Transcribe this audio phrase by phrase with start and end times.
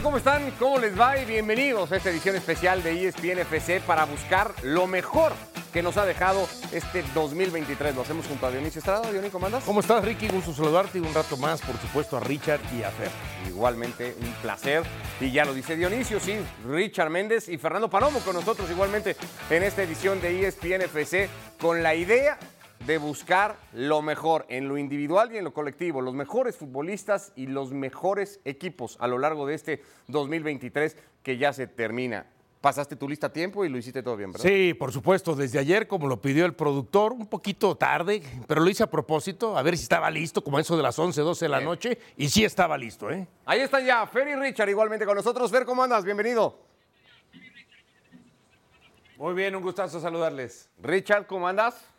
[0.00, 0.50] ¿Cómo están?
[0.52, 1.18] ¿Cómo les va?
[1.18, 5.34] Y bienvenidos a esta edición especial de ESPN FC para buscar lo mejor
[5.70, 7.94] que nos ha dejado este 2023.
[7.94, 9.02] Lo hacemos junto a Dionisio Estrada.
[9.10, 9.64] Dionisio, ¿cómo andas?
[9.64, 10.28] ¿Cómo estás, Ricky?
[10.28, 13.10] Gusto saludarte y un rato más, por supuesto, a Richard y a Fer.
[13.46, 14.82] Igualmente, un placer.
[15.20, 19.14] Y ya lo dice Dionisio, sí, Richard Méndez y Fernando Palomo con nosotros igualmente
[19.50, 21.28] en esta edición de ESPN FC
[21.60, 22.38] con la idea
[22.86, 27.46] de buscar lo mejor en lo individual y en lo colectivo, los mejores futbolistas y
[27.46, 32.26] los mejores equipos a lo largo de este 2023 que ya se termina.
[32.60, 34.48] Pasaste tu lista a tiempo y lo hiciste todo bien, ¿verdad?
[34.48, 38.70] Sí, por supuesto, desde ayer, como lo pidió el productor, un poquito tarde, pero lo
[38.70, 41.48] hice a propósito, a ver si estaba listo, como eso de las 11, 12 de
[41.48, 43.26] la noche, y sí estaba listo, ¿eh?
[43.46, 45.50] Ahí están ya, Fer y Richard igualmente con nosotros.
[45.50, 46.04] Fer, ¿cómo andas?
[46.04, 46.56] Bienvenido.
[49.16, 50.68] Muy bien, un gustazo saludarles.
[50.80, 51.91] Richard, ¿cómo andas?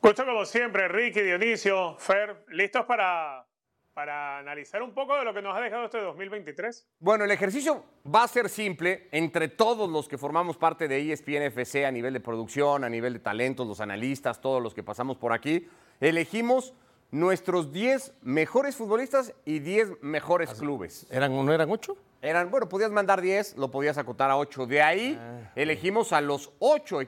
[0.00, 3.46] Gusto como siempre, Ricky, Dionisio, Fer, listos para,
[3.94, 6.88] para analizar un poco de lo que nos ha dejado este 2023.
[6.98, 11.12] Bueno, el ejercicio va a ser simple entre todos los que formamos parte de E
[11.12, 14.82] ESPN FC a nivel de producción, a nivel de talentos, los analistas, todos los que
[14.82, 15.68] pasamos por aquí.
[16.00, 16.74] Elegimos
[17.10, 21.06] nuestros 10 mejores futbolistas y 10 mejores clubes.
[21.10, 21.96] ¿Eran, ¿No eran ocho?
[22.22, 24.66] Eran, bueno, podías mandar 10, lo podías acotar a 8.
[24.66, 25.20] De ahí
[25.54, 27.02] elegimos a los 8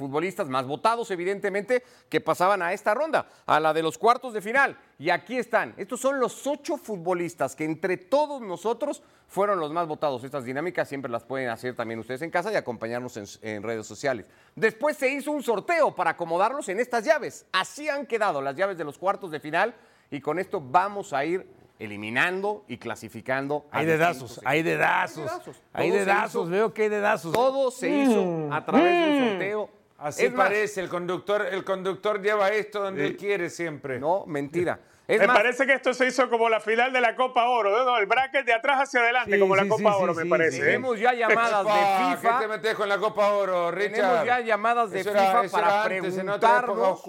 [0.00, 4.40] futbolistas más votados, evidentemente, que pasaban a esta ronda, a la de los cuartos de
[4.40, 4.78] final.
[4.98, 5.74] Y aquí están.
[5.76, 10.24] Estos son los ocho futbolistas que entre todos nosotros fueron los más votados.
[10.24, 13.86] Estas dinámicas siempre las pueden hacer también ustedes en casa y acompañarnos en, en redes
[13.86, 14.26] sociales.
[14.56, 17.44] Después se hizo un sorteo para acomodarlos en estas llaves.
[17.52, 19.74] Así han quedado las llaves de los cuartos de final
[20.10, 21.46] y con esto vamos a ir
[21.80, 23.66] eliminando y clasificando.
[23.72, 25.30] a Hay dedazos, hay dedazos.
[25.72, 27.32] Hay dedazos, veo que hay dedazos.
[27.32, 29.79] Todo se hizo a través de un sorteo.
[30.00, 34.00] Así Es más, parece, el conductor, el conductor lleva esto donde él quiere siempre.
[34.00, 34.80] No, mentira.
[35.10, 37.84] Es me más, parece que esto se hizo como la final de la Copa Oro,
[37.84, 37.98] ¿no?
[37.98, 40.22] el bracket de atrás hacia adelante, Sí, como la sí, Copa sí, Oro, sí, me
[40.24, 40.60] sí, parece.
[40.60, 42.48] tenemos ya llamadas de ¿Qué te FIFA.
[42.48, 43.92] metes con la Copa Oro, Richard?
[43.92, 47.02] Tenemos ya llamadas de Eso FIFA para antes, preguntarnos,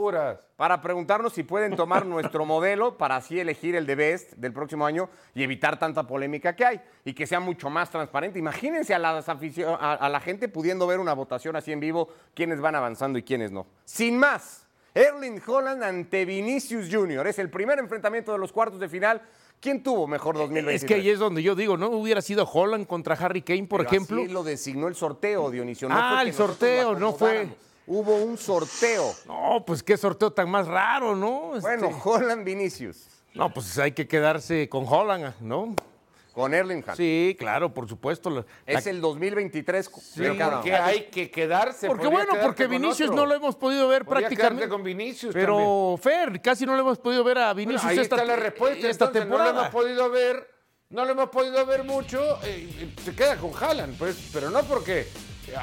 [0.55, 4.85] para preguntarnos si pueden tomar nuestro modelo para así elegir el de Best del próximo
[4.85, 8.39] año y evitar tanta polémica que hay y que sea mucho más transparente.
[8.39, 12.75] Imagínense a, las a la gente pudiendo ver una votación así en vivo, quiénes van
[12.75, 13.67] avanzando y quiénes no.
[13.85, 17.27] Sin más, Erling Holland ante Vinicius Jr.
[17.27, 19.21] Es el primer enfrentamiento de los cuartos de final.
[19.59, 20.81] ¿Quién tuvo mejor 2023?
[20.83, 21.89] Es que ahí es donde yo digo, ¿no?
[21.89, 24.21] Hubiera sido Holland contra Harry Kane, por Pero ejemplo.
[24.23, 25.87] Así lo designó el sorteo, Dionisio.
[25.87, 27.47] No Ah, el sorteo, no fue-.
[27.87, 29.13] Hubo un sorteo.
[29.27, 31.55] No, pues qué sorteo tan más raro, ¿no?
[31.55, 35.75] Este, Bueno, Holland Vinicius No, pues hay que quedarse con Holland, ¿no?
[36.33, 36.97] Con Erling Haaland.
[36.97, 38.29] Sí, claro, por supuesto.
[38.29, 40.21] La- Es la- el 2023 Sí,
[40.51, 41.87] porque hay que quedarse.
[41.87, 43.21] Porque bueno, porque Vinicius otro.
[43.21, 44.69] no lo hemos podido ver Podría prácticamente.
[44.69, 48.15] con Vinicius Pero Fer, casi no lo hemos podido ver a Bueno, Vinicius ahí esta,
[48.15, 48.87] está la respuesta.
[48.87, 49.49] esta entonces, temporada.
[49.51, 50.47] No lo hemos podido ver,
[50.89, 52.39] no lo hemos podido ver mucho.
[52.43, 55.07] eh, se queda con Haaland, pues, pero no porque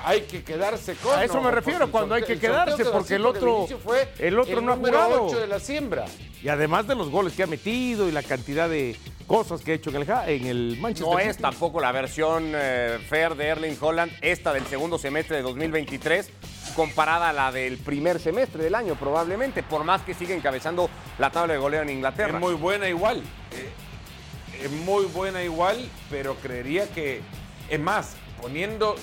[0.05, 1.19] hay que quedarse con.
[1.19, 4.61] A eso no, me refiero, cuando hay que quedarse, porque el otro- fue el otro
[4.61, 5.27] no ha jugado.
[5.27, 6.05] ocho de la siembra.
[6.43, 8.97] Y además de los goles que ha metido y la cantidad de
[9.27, 12.99] cosas que ha hecho en el, en el Manchester No es tampoco la versión eh,
[13.09, 16.31] fair de Erling Holland, esta del segundo semestre de 2023,
[16.75, 21.31] comparada a la del primer semestre del año, probablemente, por más que siga encabezando la
[21.31, 22.35] tabla de goleo en Inglaterra.
[22.39, 23.19] Es muy buena igual.
[23.53, 27.21] eh, es muy buena igual, pero creería que,
[27.69, 28.95] es más, poniendo,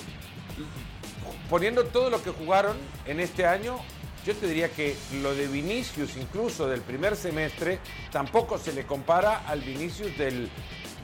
[1.48, 2.76] poniendo todo lo que jugaron
[3.06, 3.78] en este año,
[4.24, 7.78] yo te diría que lo de Vinicius, incluso del primer semestre,
[8.10, 10.48] tampoco se le compara al Vinicius del-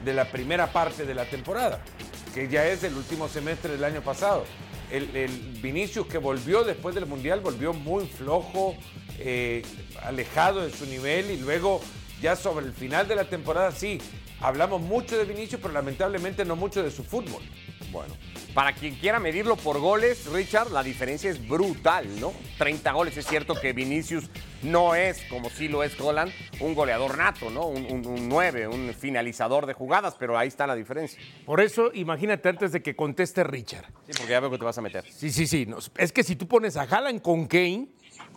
[0.03, 1.81] de la primera parte de la temporada,
[2.33, 4.43] que ya es del último semestre del año pasado.
[4.91, 8.75] El, el Vinicius que volvió después del Mundial volvió muy flojo,
[9.19, 9.61] eh,
[10.03, 11.79] alejado de su nivel y luego
[12.21, 13.99] ya sobre el final de la temporada sí,
[14.41, 17.41] hablamos mucho de Vinicius, pero lamentablemente no mucho de su fútbol.
[17.93, 18.15] Bueno,
[18.55, 22.33] para quien quiera medirlo por goles, Richard, la diferencia es brutal, ¿no?
[22.57, 24.31] 30 goles, es cierto que Vinicius
[24.63, 27.67] no es, como sí lo es Holland, un goleador nato, ¿no?
[27.67, 31.21] Un, un, un 9, un finalizador de jugadas, pero ahí está la diferencia.
[31.45, 33.85] Por eso, imagínate antes de que conteste Richard.
[34.07, 35.05] Sí, porque ya veo que te vas a meter.
[35.11, 35.67] Sí, sí, sí.
[35.67, 37.89] no, es que si tú pones a Haaland con Kane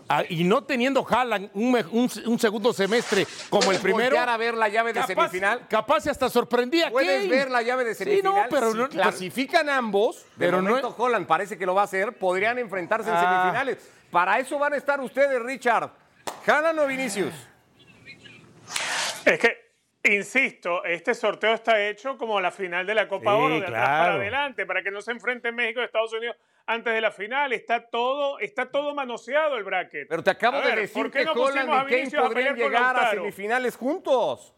[0.09, 4.19] ah, y no teniendo Haaland un, me- un- un segundo semestre como el primero.
[4.19, 5.67] a ver la llave de capaz, semifinal.
[5.69, 7.29] Capaz y hasta sorprendía Puedes Kane.
[7.29, 8.35] ver la llave de Sí, semifinal.
[8.35, 11.83] no, pero si no- clasifican ambos, pero pero no- momento Holland parece que lo va
[11.83, 13.21] a hacer, podrían enfrentarse en Ah.
[13.21, 13.91] semifinales.
[14.11, 15.91] Para eso van a estar ustedes, Richard.
[16.47, 17.35] ¿Haaland o Vinicius?
[19.25, 19.73] Es que,
[20.05, 23.73] insisto, este sorteo está hecho como la final de la Copa Sí, Oro, de atrás
[23.85, 24.03] claro.
[24.05, 26.37] para adelante, para que no se enfrenten México y Estados Unidos
[26.67, 27.53] antes de la final.
[27.53, 30.09] Está todo, está todo manoseado el bracket.
[30.09, 32.11] Pero te acabo A de ver, decir ¿por qué que no Holland pusimos a y
[32.11, 34.53] Kane a podrían con llegar a semifinales juntos.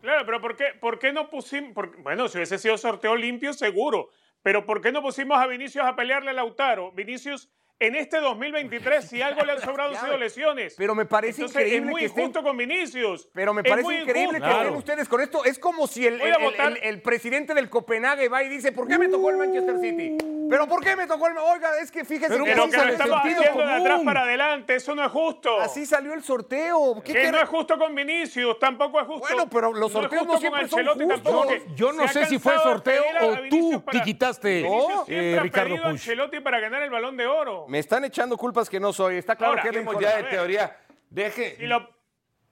[0.00, 1.72] Claro, pero ¿por qué, por qué no pusimos?
[1.72, 4.08] por- bueno, si hubiese sido sorteo limpio, seguro.
[4.42, 6.92] Pero ¿por qué no pusimos a Vinicius a pelearle a Lautaro?
[6.92, 10.74] Vinicius, en este 2023, si algo le han sobrado han sido lesiones.
[10.78, 13.28] Pero me parece Entonces, increíble es muy que estén- injusto con Vinicius.
[13.34, 15.44] Pero me parece increíble que estén ustedes con esto.
[15.44, 19.08] Es como si el, el- el presidente del Copenhague va y dice, ¿por qué me
[19.08, 20.16] tocó el Manchester City?
[20.48, 21.36] ¿Pero por qué me tocó el...
[21.38, 24.00] Oiga, es que fíjese Pero que Pero que lo el estamos sentido haciendo de atrás
[24.04, 25.60] para adelante, eso no es justo.
[25.60, 27.02] Así salió el sorteo.
[27.04, 29.20] ¿Qué que no es justo con Vinicius, tampoco es justo.
[29.28, 31.46] Bueno, pero los sorteos no siempre son justos.
[31.74, 35.38] Yo- no sé si fue de sorteo o tú para- quitaste, Vinicius No, siempre eh,
[35.38, 35.84] ha Ricardo Puig.
[35.86, 37.66] Ancelotti para ganar el Balón de Oro.
[37.68, 39.16] Me están echando culpas que no soy.
[39.16, 40.22] Está claro Ahora, que es la Dejemos información.
[40.24, 40.76] ya de teoría.
[41.08, 41.95] Deje, Y lo-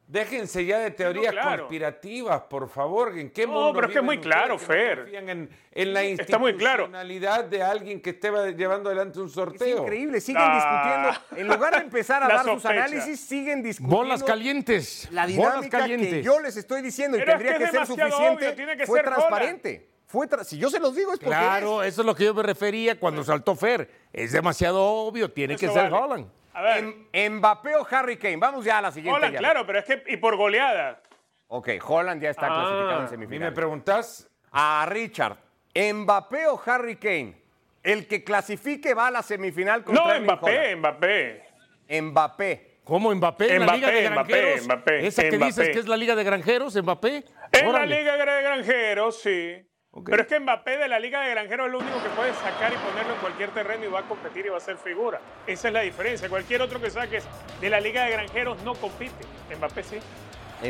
[0.06, 1.62] Déjense ya de teorías claro.
[1.62, 3.16] conspirativas, por favor.
[3.18, 5.08] ¿En qué No, mundo pero es que es muy claro, Fer.
[5.14, 6.84] En, en la Está muy claro.
[6.84, 9.78] institucionalidad de alguien que esté llevando adelante un Es sorteo.
[9.82, 11.10] increíble, siguen Ah.
[11.16, 11.40] discutiendo.
[11.40, 13.96] En lugar de empezar a La dar sus análisis, siguen discutiendo.
[13.96, 15.08] Bolas calientes.
[15.10, 16.10] La bolas dinámica calientes.
[16.10, 18.44] que yo les estoy diciendo y Pero es tendría que que, es ser demasiado suficiente
[18.46, 19.88] obvio, tiene que fue ser transparente.
[20.06, 22.34] Fue tra- si yo se los digo es porque Claro, eso es lo que yo
[22.34, 23.90] me refería cuando saltó Fer.
[24.12, 25.96] Es demasiado obvio, tiene que ser vale.
[25.96, 26.26] Holland.
[26.54, 28.36] A ver, Em- Mbappé o Harry Kane.
[28.36, 29.16] Vamos ya a la siguiente.
[29.16, 29.42] Holland, llave.
[29.44, 31.00] claro, pero es que y por goleada.
[31.48, 32.54] Ok, Holland ya está Ah.
[32.54, 33.54] clasificado en A mí me semifinales.
[33.54, 35.36] preguntás, A Richard,
[35.74, 37.34] ¿Mbappé o Harry Kane?
[37.82, 41.42] El que clasifique va a la semifinal contra No, Erling Mbappé, Mbappé.
[41.88, 42.10] Haaland.
[42.12, 42.70] Mbappé.
[42.84, 44.64] ¿Cómo Mbappé, en la Mbappé, Liga de Mbappé, Granjeros?
[44.66, 45.46] Mbappé, Esa que Mbappé.
[45.46, 47.24] dices que es la Liga de Granjeros, Mbappé.
[47.52, 47.86] En Órale.
[47.94, 49.66] la Liga de Granjeros, sí.
[50.04, 52.72] Pero es que Mbappé de la Liga de Granjeros es lo único que puede sacar
[52.72, 55.20] y ponerlo en cualquier terreno y va a competir y va a ser figura.
[55.46, 56.28] Esa es la diferencia.
[56.28, 57.24] Cualquier otro que saques
[57.60, 59.24] de la Liga de Granjeros no compite.
[59.56, 59.98] Mbappé sí.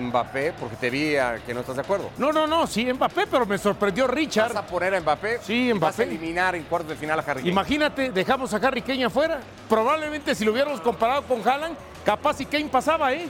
[0.00, 2.10] Mbappé, porque te vi a que no estás de acuerdo.
[2.18, 4.56] No, no, no, sí, Mbappé, pero me sorprendió ¿Vas Richard.
[4.56, 5.38] a poner a Mbappé?
[5.42, 6.02] Sí, y Vas a Mbappé.
[6.02, 7.50] eliminar en cuartos de final a Harry Kane.
[7.50, 9.40] Imagínate, dejamos a Harry Kane afuera.
[9.68, 13.26] Probablemente si lo hubiéramos comparado con Haaland, capaz y Kane pasaba, ¿eh?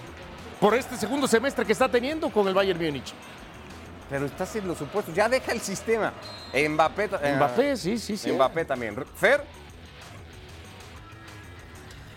[0.61, 3.13] Por este segundo semestre que está teniendo con el Bayern Múnich.
[4.11, 5.15] Pero estás en los supuestos.
[5.15, 6.13] Ya deja el sistema.
[6.53, 7.11] Mbappé.
[7.23, 8.33] eh, Mbappé, sí, sí, sí.
[8.33, 8.95] Mbappé también.
[9.17, 9.43] Fer,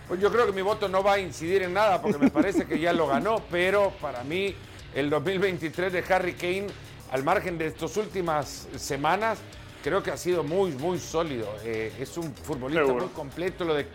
[0.07, 2.65] pues yo creo que mi voto no va a incidir en nada porque me parece
[2.65, 4.55] que ya lo ganó, pero para mí
[4.95, 6.67] el 2023 de Harry Kane,
[7.11, 9.39] al margen de estas últimas semanas,
[9.83, 11.47] creo que ha sido muy, muy sólido.
[11.63, 13.05] Eh, es un futbolista Seguro.
[13.05, 13.65] muy completo.
[13.65, 13.87] Lo de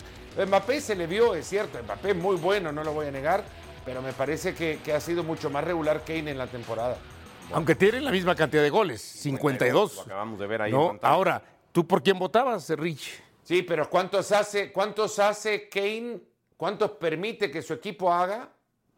[0.46, 3.42] Mbappé se le vio, es cierto, Mbappé es muy bueno, no lo voy a negar,
[3.84, 6.96] pero me parece que, que ha sido mucho más regular Kane en la temporada.
[7.52, 9.96] Aunque tienen la misma cantidad de goles, 52.
[9.96, 13.22] Lo acabamos de ver ahí No, ahora, ¿tú por quién votabas, Rich?
[13.42, 16.20] Sí, pero ¿cuántos hace, cuántos hace Kane?
[16.56, 18.48] ¿Cuántos permite que su equipo haga?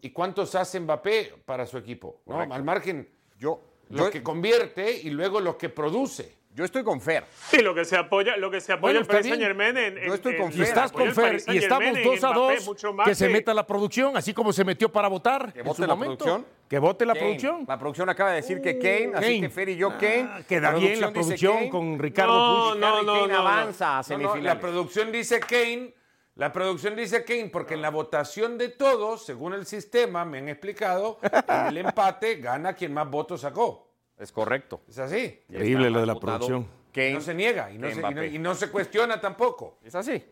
[0.00, 2.20] ¿Y cuántos hace Mbappé para su equipo?
[2.26, 2.40] ¿no?
[2.40, 6.34] Al margen, Yo, los yo, que convierte y luego los que produce.
[6.54, 7.24] Yo estoy con Fer.
[7.50, 9.34] Sí, lo que se apoya, lo que se apoya Bueno, el está Paris bien.
[9.40, 10.60] Saint Germain en, Yo estoy con en- Fer.
[10.60, 12.66] Y estás con Fer y estamos Saint-Germain en 2 a Mbappé 2.
[12.66, 15.52] mucho más Que se meta la producción, así como se metió para votar.
[15.52, 16.24] Que en vote su la momento.
[16.24, 16.46] producción.
[16.68, 17.24] Que vote la Kane.
[17.26, 17.64] producción.
[17.68, 19.40] La producción acaba de decir que Kane, así Kane.
[19.42, 20.28] que Fer y yo Kane.
[20.32, 21.70] Ah, queda bien la producción Kane.
[21.70, 23.38] con Ricardo No, no, no, Kane no, no.
[23.48, 24.44] avanza a semifinales.
[24.44, 25.92] la producción dice Kane,
[26.36, 30.48] la producción dice Kane porque en la votación de todos, según el sistema, me han
[30.48, 31.18] explicado,
[31.48, 33.92] en el empate gana quien más votos sacó.
[34.24, 34.80] Es correcto.
[34.88, 35.42] Es así.
[35.50, 36.66] Increíble lo de la producción.
[36.92, 37.12] Kane.
[37.12, 38.26] No se niega y no que se, y no- Mbappé.
[38.28, 39.78] y no se cuestiona tampoco.
[39.84, 40.24] Es así.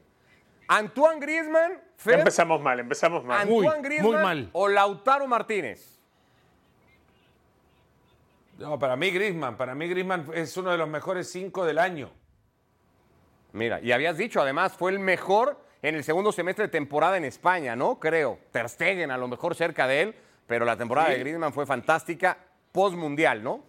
[0.69, 3.47] Antoine Griezmann, Fer, empezamos mal, empezamos mal.
[3.47, 4.51] Muy, Antoine Griezmann muy mal.
[4.53, 5.99] o Lautaro Martínez.
[8.59, 12.11] No, para mí Griezmann, para mí Griezmann es uno de los mejores cinco del año.
[13.53, 17.25] Mira, y habías dicho además, fue el mejor en el segundo semestre de temporada en
[17.25, 17.99] España, ¿no?
[17.99, 18.39] Creo.
[18.53, 20.15] Ter Stegen a lo mejor cerca de él,
[20.47, 21.15] pero la temporada Sí.
[21.15, 22.39] de Griezmann fue fantástica
[22.71, 23.65] post-mundial, ¿no?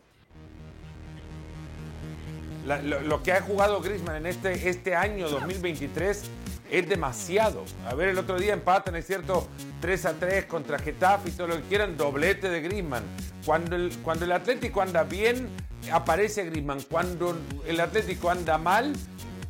[2.65, 6.23] La- lo, lo que ha jugado Griezmann en este, este año 2023
[6.71, 7.65] es demasiado.
[7.87, 9.47] A ver, el otro día empatan, es cierto,
[9.81, 13.03] 3 a 3 contra Getafe y todo lo que quieran, doblete de Griezmann.
[13.45, 15.49] Cuando el, cuando el Atlético anda bien,
[15.91, 16.81] aparece Griezmann.
[16.89, 18.93] Cuando el Atlético anda mal,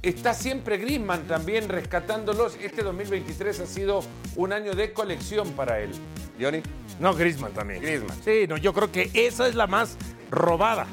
[0.02, 2.58] está siempre Griezmann también rescatándolos.
[2.62, 4.04] Este 2023 ha sido
[4.36, 5.92] un año de colección para él.
[6.42, 6.62] Johnny.
[7.00, 7.82] No, Griezmann también.
[7.82, 8.18] Griezmann.
[8.26, 9.98] Sí, no, yo creo que esa es la más
[10.32, 10.88] robada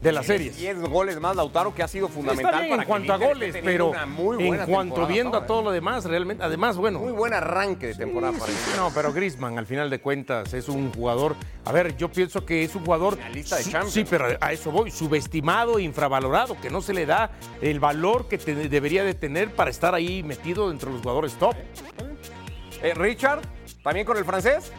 [0.00, 0.56] de las series.
[0.56, 3.56] 10 goles más Lautaro que ha sido fundamental Está bien para en cuanto a goles,
[3.64, 3.92] pero
[4.38, 7.00] en cuanto viendo a todo lo demás, realmente, además, bueno.
[7.00, 8.76] Muy buen arranque de temporada para el Inter.
[8.76, 11.34] No, pero Griezmann, al final de cuentas, es un jugador.
[11.64, 13.16] A ver, yo pienso que es un jugador.
[13.16, 13.94] Finalista de su- Champions.
[13.94, 14.90] Sí, pero a eso voy.
[14.90, 19.50] Subestimado, e infravalorado, que no se le da el valor que te- debería de tener
[19.54, 21.54] para estar ahí metido entre los jugadores top.
[22.82, 23.40] Eh, Richard,
[23.82, 24.72] también con el francés.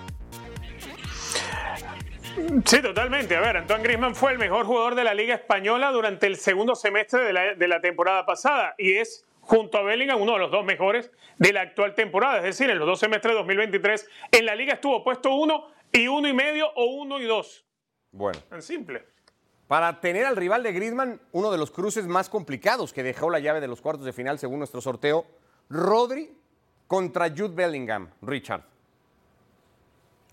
[2.65, 3.36] Sí, totalmente.
[3.36, 6.75] A ver, Antoine Griezmann fue el mejor jugador de la Liga Española durante el segundo
[6.75, 10.51] semestre de la, de la temporada pasada y es, junto a Bellingham, uno de los
[10.51, 12.38] dos mejores de la actual temporada.
[12.38, 16.08] Es decir, en los dos semestres de 2023 en la Liga estuvo puesto uno y
[16.08, 17.65] uno y medio o uno y dos.
[18.12, 18.39] Bueno.
[18.50, 19.03] Tan simple.
[19.67, 23.39] Para tener al rival de Griezmann, uno de los cruces más complicados que dejó la
[23.39, 25.25] llave de los cuartos de final según nuestro sorteo,
[25.69, 26.36] Rodri
[26.88, 28.63] contra Jude Bellingham, Richard.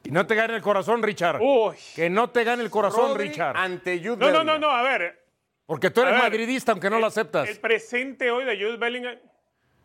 [0.06, 1.40] Y no te gane el corazón, Richard.
[1.42, 1.74] Uy.
[1.96, 3.56] Que no te gane el corazón, Rodri Richard.
[3.56, 5.24] ante Jude No, no, no, no, a ver.
[5.66, 7.48] Porque tú eres ver, madridista, aunque no lo aceptas.
[7.48, 9.18] El presente hoy de Jude Bellingham.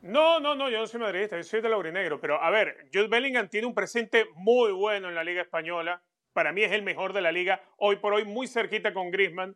[0.03, 2.21] No, no, no, yo no soy madridista, yo soy de laurinegro.
[2.21, 6.03] Pero a ver, Jude Bellingham tiene un presente muy bueno en la Liga Española.
[6.33, 7.63] Para mí es el mejor de la liga.
[7.77, 9.55] Hoy por hoy muy cerquita con Griezmann.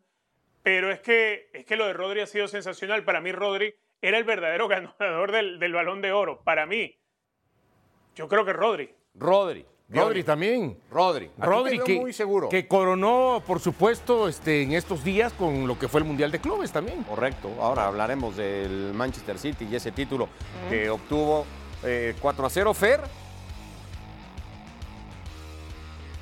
[0.63, 3.03] Pero es que, es que lo de Rodri ha sido sensacional.
[3.03, 6.41] Para mí Rodri era el verdadero ganador del, del balón de oro.
[6.43, 6.97] Para mí.
[8.15, 8.95] Yo creo que Rodri.
[9.13, 9.63] Rodri.
[9.89, 10.77] Rodri también.
[10.89, 11.29] Rodri.
[11.37, 12.49] Rodri, que, muy seguro.
[12.49, 16.39] que coronó, por supuesto, este, en estos días con lo que fue el Mundial de
[16.39, 17.03] Clubes también.
[17.03, 17.49] Correcto.
[17.61, 20.27] Ahora hablaremos del Manchester City y ese título
[20.69, 21.45] que obtuvo
[21.83, 22.73] eh, 4 a 0.
[22.73, 23.01] Fer,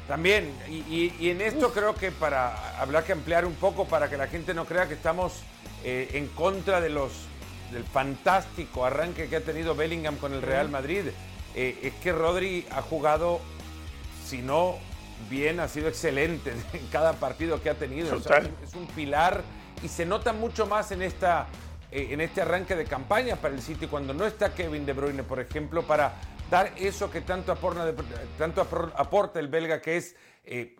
[0.08, 4.10] También, y, y- y en esto creo que para hablar que ampliar un poco para
[4.10, 5.41] que la gente no crea que estamos
[5.86, 7.12] eh, en contra de los
[7.72, 11.05] del fantástico arranque que ha tenido Bellingham con el Real Madrid.
[11.55, 13.39] Eh, es que Rodri ha jugado,
[14.25, 14.77] si no
[15.30, 18.15] bien, ha sido excelente en cada partido que ha tenido.
[18.15, 18.51] O sea, Total.
[18.63, 19.42] es un pilar
[19.84, 21.48] y se nota mucho más en esta
[21.92, 25.24] eh, en este arranque de campaña para el City cuando no está Kevin De Bruyne,
[25.24, 26.13] por ejemplo, para
[26.50, 27.94] dar eso que tanto aporta,
[28.38, 30.75] tanto apor- aporta el belga, que es eh,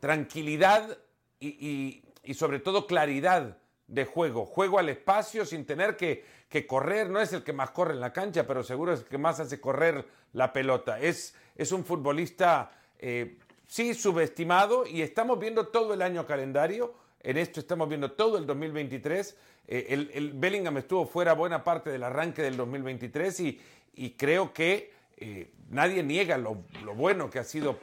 [0.00, 0.98] tranquilidad
[1.38, 4.46] y, y- y sobre todo claridad de juego.
[4.46, 7.08] Juego al espacio sin tener que, que correr.
[7.08, 9.40] No es el que más corre en la cancha, pero seguro es el que más
[9.40, 10.04] hace correr
[10.34, 11.00] la pelota.
[11.00, 16.94] Es, es un futbolista, eh, sí, subestimado y estamos viendo todo el año calendario.
[17.20, 19.36] En esto estamos viendo todo el 2023.
[19.66, 23.60] Eh, el, el Bellingham estuvo fuera buena parte del arranque del 2023 y,
[23.94, 27.78] y creo que eh, nadie niega lo, lo bueno que ha sido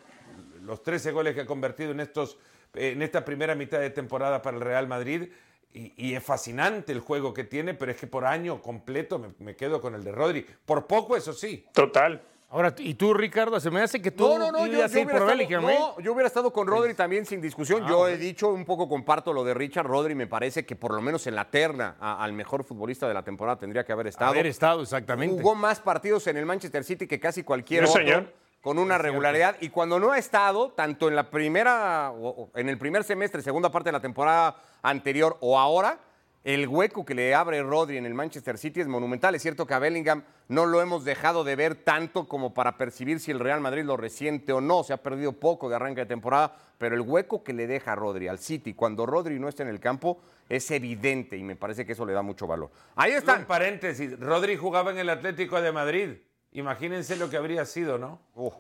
[0.62, 2.38] los 13 goles que ha convertido en, estos,
[2.76, 5.32] en esta primera mitad de temporada para el Real Madrid.
[5.74, 9.30] Y, y es fascinante el juego que tiene, pero es que por año completo me,
[9.40, 10.46] me quedo con el de Rodri.
[10.66, 11.66] Por poco, eso sí.
[11.74, 12.22] Total.
[12.52, 15.40] Ahora, y tú, Ricardo, se me hace que tú No, no, no, yo, hubiera estado,
[15.40, 15.58] ¿eh?
[15.62, 17.84] no, yo hubiera estado con Rodri también sin discusión.
[17.86, 19.86] Ah, yo he dicho, un poco comparto lo de Richard.
[19.86, 23.14] Rodri me parece que por lo menos en la terna a- al mejor futbolista de
[23.14, 24.32] la temporada tendría que haber estado.
[24.32, 25.36] Haber estado, exactamente.
[25.40, 28.02] Jugó más partidos en el Manchester City que casi cualquier Sí, otro.
[28.02, 28.34] señor.
[28.70, 29.56] Con una regularidad.
[29.62, 33.72] Y cuando no ha estado, tanto en la primera, o- en el primer semestre, segunda
[33.72, 35.98] parte de la temporada anterior o ahora,
[36.44, 39.34] el hueco que le abre Rodri en el Manchester City es monumental.
[39.34, 43.20] Es cierto que a Bellingham no lo hemos dejado de ver tanto como para percibir
[43.20, 44.84] si el Real Madrid lo resiente o no.
[44.84, 48.28] Se ha perdido poco de arranque de temporada, pero el hueco que le deja Rodri
[48.28, 51.94] al City cuando Rodri no está en el campo es evidente y me parece que
[51.94, 52.70] eso le da mucho valor.
[52.96, 53.46] Ahí están.
[53.46, 56.10] paréntesis, Rodri jugaba en el Atlético de Madrid.
[56.52, 58.20] Imagínense lo que habría sido, ¿no?
[58.36, 58.52] Uh.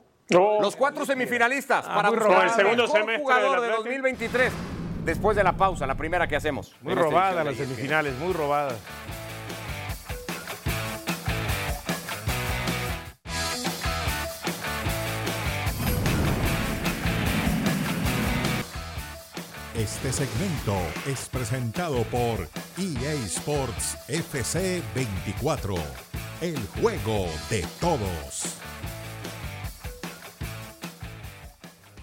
[0.62, 3.84] Los cuatro semifinalistas para muy buscar El segundo mejor semestre jugador del de Atlético.
[3.84, 4.54] 2023.
[5.06, 6.76] Después de la pausa, la primera que hacemos.
[6.82, 8.76] Muy en esta robada las semifinales, muy robada.
[19.80, 20.76] Este segmento
[21.08, 25.76] es presentado por EA Sports FC 24,
[26.42, 28.56] el juego de todos.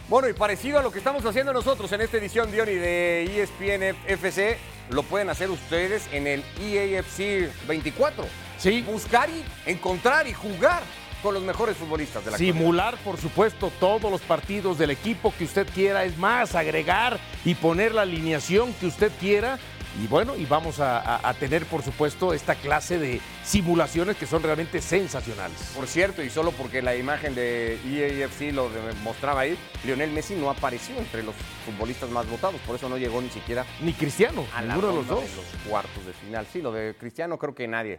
[0.08, 3.42] Bueno, y parecido a lo que estamos haciendo nosotros en esta edición, Diony, de E
[3.42, 4.56] ESPN FC,
[4.90, 8.24] lo pueden hacer ustedes en el E EAFC 24.
[8.58, 8.82] Sí.
[8.82, 10.82] Buscar y encontrar y jugar
[11.22, 12.56] con los mejores futbolistas de la actualidad.
[12.56, 16.04] Simular, por supuesto, todos los partidos del equipo que usted quiera.
[16.04, 19.58] Es más, agregar y poner la alineación que usted quiera.
[19.98, 24.26] Y bueno, y vamos a, a- a tener, por supuesto, esta clase de simulaciones que
[24.26, 25.72] son realmente sensacionales.
[25.74, 28.68] Por cierto, y solo porque la imagen de EAFC lo
[29.02, 31.34] mostraba ahí, Lionel Messi no apareció entre los
[31.64, 35.06] futbolistas más votados, por eso no llegó ni siquiera Ni Cristiano, a ninguno de los
[35.06, 35.20] dos.
[35.30, 36.46] de los cuartos de final.
[36.52, 37.98] Sí, lo de Cristiano creo que nadie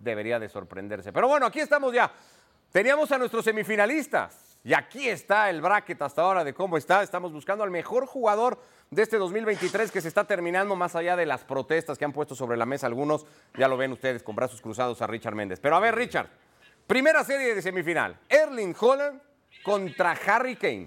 [0.00, 1.12] debería de sorprenderse.
[1.12, 2.10] Pero bueno, aquí estamos ya.
[2.72, 7.02] Teníamos a nuestros semifinalistas y aquí está el bracket hasta ahora de cómo está.
[7.02, 8.60] Estamos buscando al mejor jugador
[8.90, 12.34] de este 2023 que se está terminando más allá de las protestas que han puesto
[12.34, 13.24] sobre la mesa algunos.
[13.56, 15.60] Ya lo ven ustedes con brazos cruzados a Richard Méndez.
[15.60, 16.28] Pero a ver, Richard,
[16.86, 18.18] primera serie de semifinal.
[18.28, 19.20] Erling Holland
[19.62, 20.86] contra Harry Kane.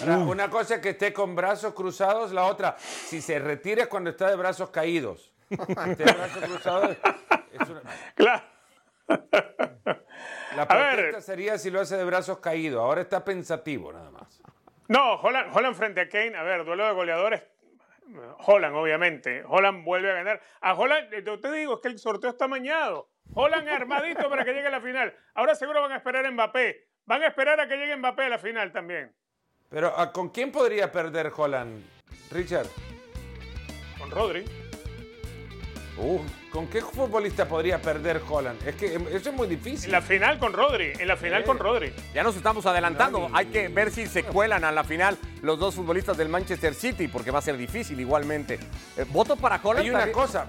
[0.00, 3.88] Ahora, Una cosa es que esté con brazos cruzados, la otra, si se retira es
[3.88, 5.32] cuando está de brazos caídos.
[5.50, 6.96] Esté de brazos cruzados
[7.52, 7.82] es una-
[8.14, 8.42] Claro.
[10.56, 12.80] La protesta sería si lo hace de brazos caídos.
[12.80, 14.40] Ahora está pensativo nada más.
[14.88, 17.42] No, Holland, Holland frente a Kane, a ver, duelo de goleadores.
[18.38, 19.42] Holland, obviamente.
[19.46, 20.40] Holland vuelve a ganar.
[20.60, 23.08] A Holland, eh, yo te digo, es que el sorteo está mañado.
[23.34, 25.16] Holland armadito para que llegue a la final.
[25.34, 26.86] Ahora seguro van a esperar a Mbappé.
[27.06, 29.12] Van a esperar a que llegue Mbappé a la final también.
[29.70, 31.82] Pero ¿a- ¿con quién podría perder Holland,
[32.30, 32.66] Richard?
[33.98, 34.44] Con Rodri.
[35.96, 36.20] Uh,
[36.54, 38.64] ¿Con qué futbolista podría perder Holland?
[38.64, 39.86] Es que em, eso es muy difícil.
[39.86, 40.92] En la final con Rodri.
[41.00, 41.92] En la final con Rodri.
[42.14, 43.28] Ya nos estamos adelantando.
[43.32, 47.08] Hay que ver si se cuelan a la final los dos futbolistas del Manchester City,
[47.08, 48.60] porque va a ser difícil igualmente.
[48.96, 49.80] Eh, voto para Holland.
[49.80, 50.16] Hay una también.
[50.16, 50.46] cosa,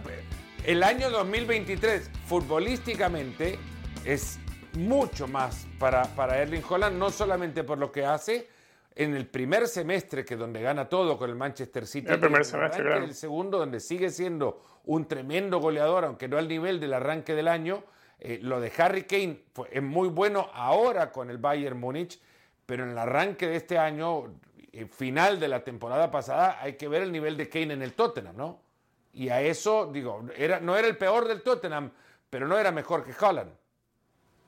[0.63, 3.57] el año 2023 futbolísticamente
[4.03, 4.37] es
[4.73, 8.47] mucho más para, para Erling Holland, no solamente por lo que hace
[8.95, 12.83] en el primer semestre, que donde gana todo con el Manchester City, El primer semestre,
[12.83, 13.01] claro.
[13.01, 17.47] del segundo, donde sigue siendo un tremendo goleador, aunque no al nivel del arranque del
[17.47, 17.83] año.
[18.19, 22.19] Eh, lo de Harry Kane fue- es muy bueno ahora con el Bayern Múnich,
[22.65, 24.33] pero en el arranque de este año,
[24.71, 27.93] eh, final de la temporada pasada, hay que ver el nivel de Kane en el
[27.93, 28.61] Tottenham, ¿no?
[29.11, 31.91] Y a eso, digo, era, no era el peor del Tottenham,
[32.29, 33.51] pero no era mejor que Holland.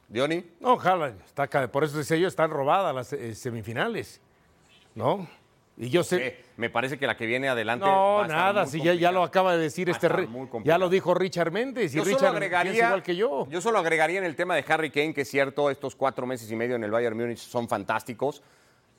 [0.08, 0.44] Diony.
[0.62, 4.22] No, Haaland, está acá, por eso decía yo, están robadas las eh, semifinales,
[4.98, 5.28] ¿no?
[5.78, 6.28] Y yo sé...
[6.28, 7.86] Eh, me parece que la que viene adelante.
[7.86, 10.10] va No, a estar nada, muy si ya, ya lo acaba de decir Va este
[10.64, 13.48] ya lo dijo Richard Méndez y Yo solo Richard agregaría, piensa igual que yo.
[13.50, 16.52] Yo solo agregaría en el tema de Harry Kane, que es cierto, estos cuatro meses
[16.52, 18.42] y medio en el Bayern Múnich son fantásticos,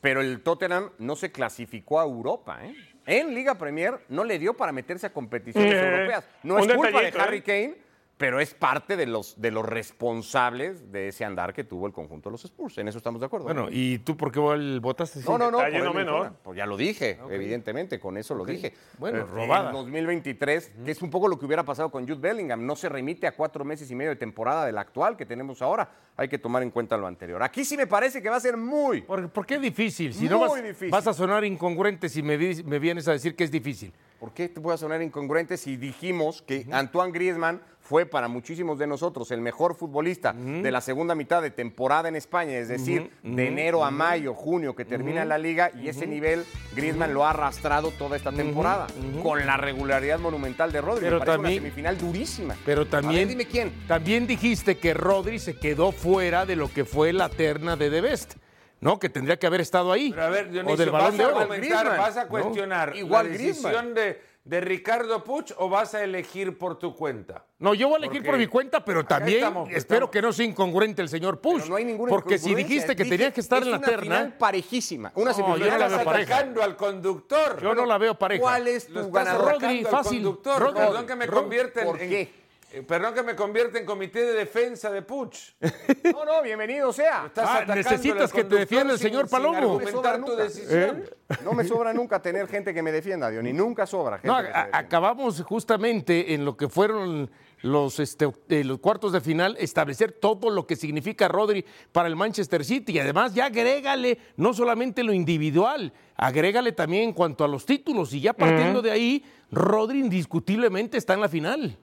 [0.00, 2.60] pero el Tottenham no se clasificó a Europa.
[2.64, 2.76] ¿eh?
[3.06, 6.28] En Liga Premier no le dio para meterse a competiciones Eh, europeas.
[6.44, 7.42] No es culpa de detallito, Harry ¿eh?
[7.42, 7.74] Kane,
[8.18, 12.28] pero es parte de los, de los responsables de ese andar que tuvo el conjunto
[12.28, 12.76] de los Spurs.
[12.78, 13.44] En eso estamos de acuerdo.
[13.44, 14.40] Bueno, ¿y tú por qué
[14.80, 15.20] votaste?
[15.26, 15.58] No, no, no.
[15.58, 16.32] Por no menor.
[16.42, 18.74] Pues ya lo dije, evidentemente, con eso lo dije.
[18.98, 19.68] Bueno, Eh, robada.
[19.68, 22.88] En 2023, que es un poco lo que hubiera pasado con Jude Bellingham, no se
[22.88, 25.88] remite a cuatro meses y medio de temporada del actual que tenemos ahora.
[26.16, 27.40] Hay que tomar en cuenta lo anterior.
[27.44, 29.02] Aquí sí me parece que va a ser muy.
[29.02, 30.12] ¿Por, por qué difícil?
[30.12, 30.90] Si no Muy vas, difícil.
[30.90, 33.92] vas a sonar incongruente si me vienes a decir que es difícil.
[34.18, 38.78] ¿Por qué te voy a sonar incongruente si dijimos que Antoine Griezmann fue para muchísimos
[38.78, 43.10] de nosotros el mejor futbolista de la segunda mitad de temporada en España, es decir,
[43.22, 46.44] de enero a mayo, junio, que termina la liga, y ese nivel
[46.76, 48.88] Griezmann lo ha arrastrado toda esta temporada,
[49.22, 51.04] con la regularidad monumental de Rodri.
[51.04, 52.56] Pero Me parece también- una semifinal durísima.
[52.66, 53.72] Pero A ver, también, dime quién.
[53.88, 58.00] también dijiste que Rodri se quedó fuera de lo que fue la terna de The
[58.02, 58.34] Best,
[58.82, 58.98] ¿no?
[58.98, 60.10] Que tendría que haber estado ahí.
[60.10, 61.36] Pero a ver, Dionisio, o del balón ¿vas de a oro.
[61.36, 62.28] comentar, Griezmann, vas a ¿no?
[62.28, 63.72] cuestionar Igual la Griezmann.
[63.72, 67.44] decisión de, de Ricardo Puch o vas a elegir por tu cuenta?
[67.58, 70.10] No, yo voy a elegir Porque por mi cuenta, pero también estamos, espero estamos.
[70.10, 71.56] que no sea incongruente el señor Push.
[71.62, 73.76] Pero no hay ninguna porque si dijiste que Dije, tenía que estar es en la
[73.78, 75.12] una final terna, parejísima.
[75.16, 76.34] Una No, yo no la veo pareja.
[76.34, 77.60] atacando al conductor.
[77.62, 78.40] yo no la veo pareja.
[78.40, 79.52] ¿Cuál es tu ganador?
[79.60, 80.22] Rodri, fácil.
[80.22, 80.62] conductor.
[80.62, 80.80] Rodri.
[80.80, 81.40] Perdón que me Rodri.
[81.42, 81.86] convierta en...
[81.86, 82.32] ¿Por qué?
[82.72, 85.54] Eh, Perdón que me convierta en comité de defensa de Puch.
[86.12, 87.24] No, no, bienvenido sea.
[87.26, 89.56] Estás Ah, necesitas que te defienda el señor sin Palomo.
[89.78, 91.04] argumentar No me tu sobra decisión.
[91.44, 93.52] No me sobra nunca tener gente que me defienda, Diony.
[93.52, 94.78] Nunca sobra gente No, que te a- defienda.
[94.78, 97.30] acabamos justamente en lo que fueron
[97.62, 102.16] los, este, eh, los cuartos de final, establecer todo lo que significa Rodri para el
[102.16, 102.92] Manchester City.
[102.92, 108.12] Y además ya agrégale no solamente lo individual, agrégale también en cuanto a los títulos.
[108.14, 111.76] Y ya partiendo de ahí, Rodri indiscutiblemente está en la final.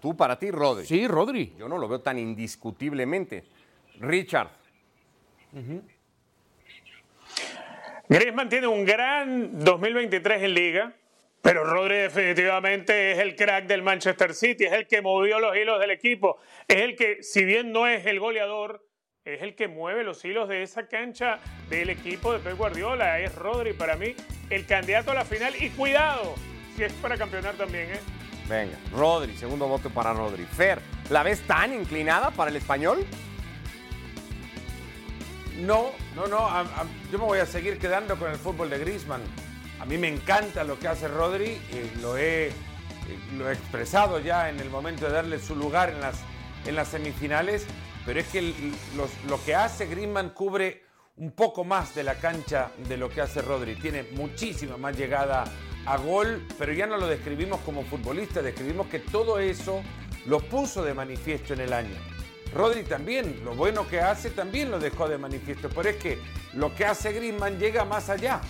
[0.00, 0.86] Tú para ti, Rodri.
[0.86, 1.54] Sí, Rodri.
[1.58, 3.44] Yo no lo veo tan indiscutiblemente.
[4.00, 4.50] Richard.
[8.08, 10.92] Griezmann tiene un gran 2023 en Liga,
[11.42, 15.78] pero Rodri definitivamente es el crack del Manchester City, es el que movió los hilos
[15.80, 18.84] del equipo, es el que, si bien no es el goleador,
[19.24, 23.20] es el que mueve los hilos de esa cancha del equipo de Pep Guardiola.
[23.20, 24.14] Es Rodri para mí
[24.48, 26.34] el candidato a la final y cuidado,
[26.74, 28.00] si es para campeonar también, ¿eh?
[28.50, 30.44] Venga, Rodri, segundo voto para Rodri.
[30.44, 33.06] Fer, ¿la ves tan inclinada para el español?
[35.60, 36.48] No, no, no.
[37.12, 39.22] yo me voy a seguir quedando con el fútbol de Griezmann.
[39.78, 41.60] A mí me encanta lo que hace Rodri.
[42.02, 42.50] lo, he,
[43.38, 46.16] lo expresado ya en el momento de darle su lugar en las,
[46.66, 47.66] en las semifinales.
[48.04, 48.52] Pero es que
[49.28, 50.82] lo que hace Griezmann cubre
[51.18, 53.76] un poco más de la cancha de lo que hace Rodri.
[53.76, 55.44] Tiene muchísima más llegada
[55.86, 59.82] a gol, pero ya no lo describimos como futbolista, describimos que todo eso
[60.26, 61.96] lo puso de manifiesto en el año.
[62.54, 66.18] Rodri también, lo bueno que hace también lo dejó de manifiesto, pero es que
[66.54, 68.40] lo que hace Griezmann llega más allá,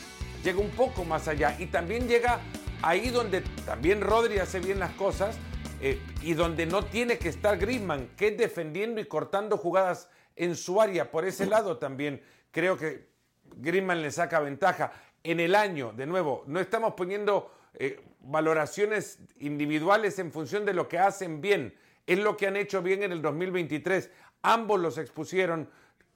[0.43, 2.41] llega un poco más allá y también llega
[2.83, 5.37] ahí donde también Rodri hace bien las cosas
[5.83, 10.57] eh, y donde no tiene que estar Griezmann, que es defendiendo y cortando jugadas en
[10.57, 11.11] su área.
[11.11, 13.11] Por ese lado también creo que
[13.57, 14.93] Griezmann le saca ventaja.
[15.23, 20.89] En el año, de nuevo, no estamos poniendo eh, valoraciones individuales en función de lo
[20.89, 21.75] que hacen bien.
[22.07, 24.11] Es lo que han hecho bien en el 2023.
[24.43, 25.69] Ambos los expusieron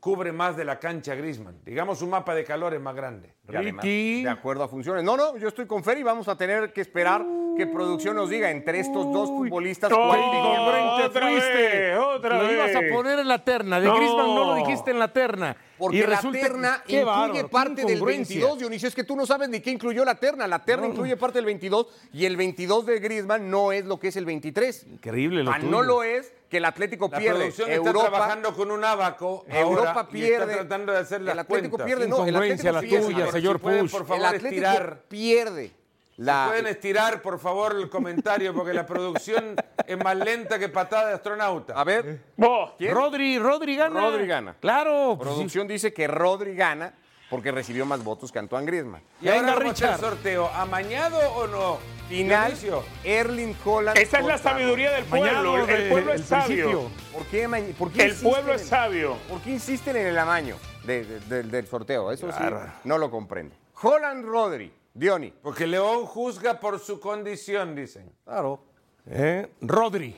[0.05, 1.57] cubre más de la cancha Griezmann.
[1.65, 3.33] Digamos, su mapa de calor es más grande.
[3.51, 5.03] Y además, de acuerdo a funciones.
[5.03, 7.25] No, no, yo estoy con Fer y vamos a tener que esperar
[7.57, 10.21] que producción nos diga entre estos dos futbolistas Oh, cuál
[11.07, 13.81] otra vez, otra lo ibas a poner en la terna.
[13.81, 13.97] De No.
[13.97, 15.57] Griezmann no lo dijiste en la terna.
[15.79, 18.37] Porque y la resulta terna incluye parte del incongruencia.
[18.37, 18.89] 22, Dionisio.
[18.89, 20.47] Es que tú no sabes ni qué incluyó la terna.
[20.47, 24.09] La terna incluye parte del 22 y el 22 de Griezmann no es lo que
[24.09, 24.87] es el 23.
[24.87, 25.71] Increíble lo tuyo.
[25.71, 27.39] no lo es que el Atlético La pierde.
[27.41, 30.45] producción Europa, está trabajando con un abaco Europa ahora y pierde.
[30.45, 31.87] está tratando de hacer las el Atlético cuentas.
[31.87, 33.07] pierde, no, el Atlético la pierde.
[33.07, 35.03] tuya, señor si pueden, El Atlético estirar.
[35.09, 35.73] pierde.
[36.17, 41.09] La, Pueden estirar, por favor, el comentario, porque la producción es más lenta que patada
[41.09, 41.75] de astronauta.
[41.75, 42.75] a ver, Vos.
[42.79, 42.95] ¿quién?
[42.95, 44.01] Rodri, Rodri gana.
[44.01, 44.55] Rodri gana.
[44.61, 45.15] Claro.
[45.19, 45.35] pues sí.
[45.35, 46.95] producción dice que Rodri gana
[47.31, 49.03] porque recibió más votos que Antoine Griezmann.
[49.21, 50.01] y ahora Venga, vamos Richard.
[50.01, 50.49] sorteo.
[50.49, 51.79] ¿Amañado o no?
[52.09, 52.85] Final, Dionisio.
[53.03, 53.97] Erling Holland.
[53.99, 55.67] Esa es la sabiduría del pueblo.
[55.67, 56.47] El pueblo el es sabio.
[56.69, 56.91] principio.
[57.13, 59.17] ¿Por qué, ma- por qué El insisten pueblo en- es sabio.
[59.29, 62.13] ¿Por qué insisten en el amaño de- de- del- del sorteo?
[62.13, 62.61] Eso Claro.
[62.63, 63.55] sí, no lo comprendo.
[63.81, 65.33] Holland Rodri, Dioni.
[65.43, 68.13] Porque León juzga por su condición, dicen.
[68.25, 68.63] Claro.
[69.07, 70.15] Eh, Rodri.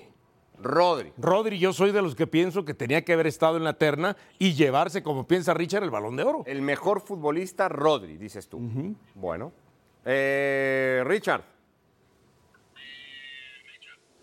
[0.63, 1.13] Rodri.
[1.19, 4.17] Rodri, yo soy de los que pienso que tenía que haber estado en la terna
[4.39, 6.43] y llevarse, como piensa Richard, el balón de oro.
[6.47, 8.61] El mejor futbolista, Rodri, dices tú.
[9.15, 9.53] Bueno.
[10.05, 11.43] Eh, Richard.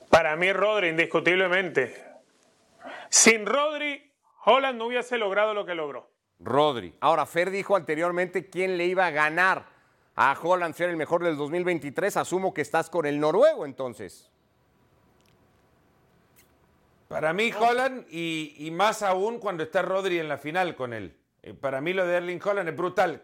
[0.09, 2.03] Para mí, Rodri, indiscutiblemente.
[3.09, 4.11] Sin Rodri,
[4.45, 6.09] Holland no hubiese logrado lo que logró.
[6.39, 6.95] Rodri.
[6.99, 9.65] Ahora, Fer dijo anteriormente quién le iba a ganar
[10.15, 12.17] a Holland ser el mejor del 2023.
[12.17, 14.32] Asumo que estás con el noruego, entonces.
[17.13, 21.15] Para mí, Holland, y, y más aún cuando está Rodri en la final con él.
[21.43, 23.21] Eh, para mí lo de Erling Holland es brutal.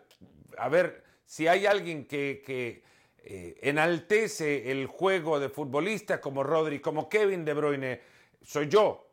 [0.60, 2.84] A ver, si hay alguien que, que,
[3.23, 8.02] eh, enaltece el juego de futbolistas como Rodri, como Kevin De Bruyne,
[8.43, 9.10] soy yo.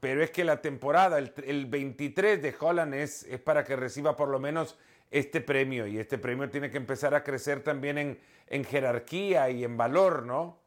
[0.00, 4.14] Pero es que la temporada, el, el 23 de Holland es, es para que reciba
[4.14, 4.76] por lo menos
[5.10, 5.86] este premio.
[5.86, 10.26] Y este premio tiene que empezar a crecer también en, en jerarquía y en valor,
[10.26, 10.63] ¿no?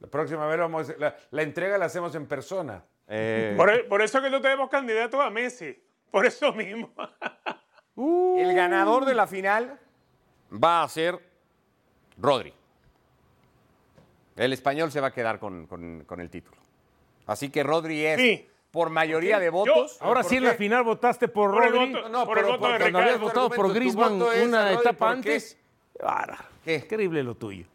[0.00, 2.82] La próxima vez vamos a- la, la entrega la hacemos en persona.
[3.06, 5.76] Eh, Por, e- por eso que no tenemos candidato a Messi.
[6.10, 6.90] Por eso mismo.
[7.96, 9.78] el ganador de la final
[10.52, 11.18] va a ser
[12.18, 12.52] Rodri.
[14.36, 16.56] El español se va a quedar con, con- con el título.
[17.26, 18.48] Así que Rodri es, Sí.
[18.70, 19.98] por mayoría de votos.
[20.00, 20.48] Ahora ¿por sí en qué?
[20.48, 21.92] la final votaste por, Por el Rodri.
[21.92, 24.18] voto- No, por el pero voto de porque Cuando habías votado por argumento, tu Griezmann
[24.18, 25.30] voto es una Rodri, etapa ¿por qué?
[25.30, 25.58] antes.
[26.02, 26.44] Bárbaro.
[26.64, 26.74] ¿Qué?
[26.76, 27.66] Increíble lo tuyo.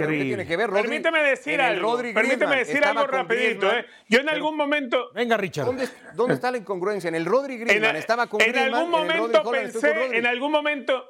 [0.00, 0.36] ¿Pero qué Increíble.
[0.44, 0.82] tiene que ver, Rodri?
[0.82, 1.92] Permíteme decir En algo.
[1.92, 3.70] Rodri Permíteme decir algo rapidito.
[3.70, 3.84] ¿eh?
[4.08, 5.66] Yo en algún momento, Venga, Richard.
[5.66, 7.08] ¿Dónde, dónde está la incongruencia?
[7.08, 10.26] En el Rodri en, Griezmann estaba con en Griezmann, algún en momento con pensé, en
[10.26, 11.04] algún momento,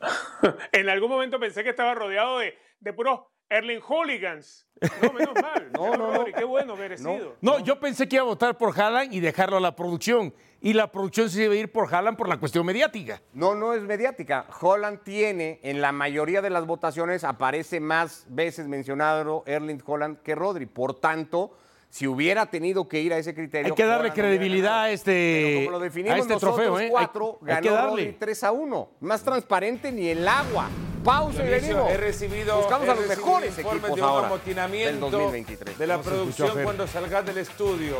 [0.72, 3.20] en algún momento pensé que estaba rodeado de, de puros
[3.56, 4.66] Erling Hooligans.
[5.02, 5.70] No, menos mal.
[5.74, 6.12] No, no, no.
[6.18, 7.36] Rodri, Qué bueno merecido.
[7.40, 10.34] No, yo pensé que iba a votar por Haaland y dejarlo a la producción.
[10.60, 13.20] Y la producción se iba a ir por Haaland por la cuestión mediática.
[13.32, 14.46] No, no es mediática.
[14.60, 20.34] Holland tiene, en la mayoría de las votaciones, aparece más veces mencionado Erling Holland que
[20.34, 20.66] Rodri.
[20.66, 21.56] Por tanto,
[21.90, 23.72] si hubiera tenido que ir a ese criterio.
[23.72, 26.78] Hay que darle Holland credibilidad a este, Pero como lo definimos a este nosotros trofeo.
[26.80, 26.84] ¿eh?
[26.84, 27.90] Hay- cuatro, hay, ganó que darle.
[27.90, 28.88] Rodri 3 a 1.
[29.00, 30.68] Más transparente ni el agua.
[31.04, 31.90] Pausa y venimos.
[31.90, 35.12] he recibido, Buscamos he a los recibido mejores informes equipos de un ahora amotinamiento del
[35.12, 35.78] 2023.
[35.78, 37.96] de la No se escuchó, producción cuando salgas del estudio.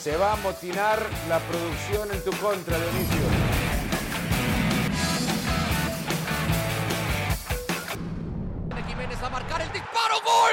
[0.00, 3.20] Se va a amotinar la producción en tu contra, Dionisio.
[8.88, 10.14] Jiménez a marcar el disparo.
[10.24, 10.52] ¡Gol!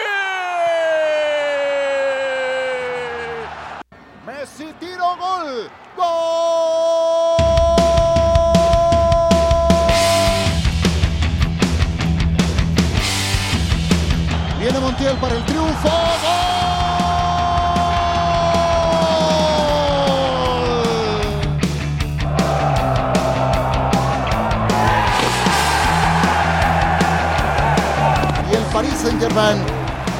[4.25, 5.69] Messi tiro gol.
[5.95, 6.58] ¡Gol!
[15.21, 15.89] Para el triunfo.
[15.89, 17.29] ¡Gol!
[28.51, 29.57] Y el Paris Saint-Germain,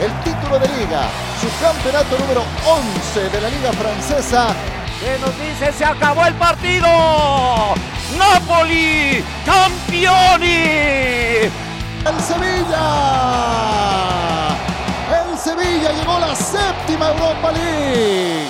[0.02, 1.02] el título de liga,
[1.40, 4.48] su campeonato número 11 de la liga francesa,
[5.00, 6.88] Que nos dice se acabó el partido.
[8.18, 10.56] Napoli, campioni.
[12.06, 14.19] el Sevilla.
[15.96, 18.48] Llegó la séptima Europa League.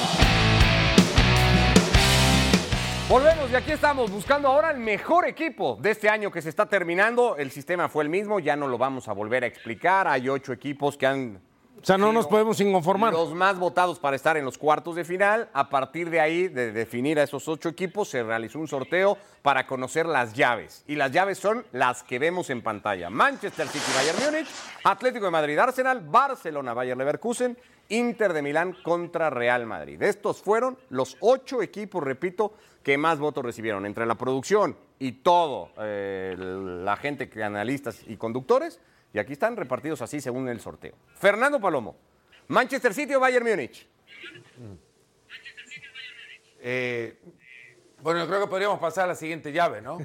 [3.07, 6.67] Volvemos y aquí estamos buscando ahora el mejor equipo de este año que se está
[6.67, 7.37] terminando.
[7.37, 10.07] El sistema fue el mismo, ya no lo vamos a volver a explicar.
[10.07, 11.41] Hay ocho equipos que han
[11.81, 13.13] O sea, no nos podemos inconformar.
[13.13, 15.49] Los más votados para estar en los cuartos de final.
[15.53, 19.65] A partir de ahí, de definir a esos ocho equipos, se realizó un sorteo para
[19.65, 20.83] conocer las llaves.
[20.87, 23.09] Y las llaves son las que vemos en pantalla.
[23.09, 24.47] Manchester City, Bayern Múnich,
[24.83, 30.01] Atlético de Madrid, Arsenal, Barcelona, Bayern Leverkusen, Inter de Milán contra Real Madrid.
[30.01, 32.53] Estos fueron los ocho equipos, repito,
[32.83, 33.85] que más votos recibieron.
[33.85, 38.79] Entre la producción y todo, eh, la gente analistas y conductores,
[39.13, 40.93] y aquí están repartidos así según el sorteo.
[41.15, 41.95] Fernando Palomo,
[42.47, 43.87] Manchester City o Bayern Múnich.
[46.61, 47.17] Eh,
[48.01, 49.99] bueno, yo creo que podríamos pasar a la siguiente llave, ¿no?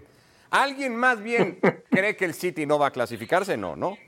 [0.50, 1.58] ¿Alguien más bien
[1.90, 3.56] cree que el City no va a clasificarse?
[3.56, 3.98] No, ¿no?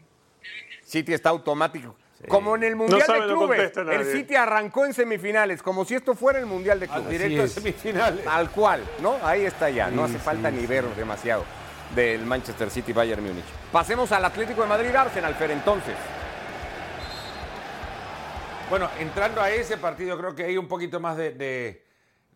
[0.84, 1.96] City está automático.
[2.26, 3.76] Como en el Mundial sabe, de Clubes.
[3.76, 7.10] el City arrancó en semifinales, como si esto fuera el Mundial de Clubes.
[7.10, 7.52] Directo a es.
[7.52, 8.24] semifinales.
[8.24, 9.18] Tal cual, ¿no?
[9.22, 9.88] Ahí está ya.
[9.90, 11.44] No hace falta ni ver demasiado
[11.94, 13.44] del Manchester City Bayern Múnich.
[13.72, 15.94] Pasemos al Atlético de Madrid Arsenal, Fer, entonces.
[18.70, 21.32] Bueno, entrando a ese partido, creo que hay un poquito más de,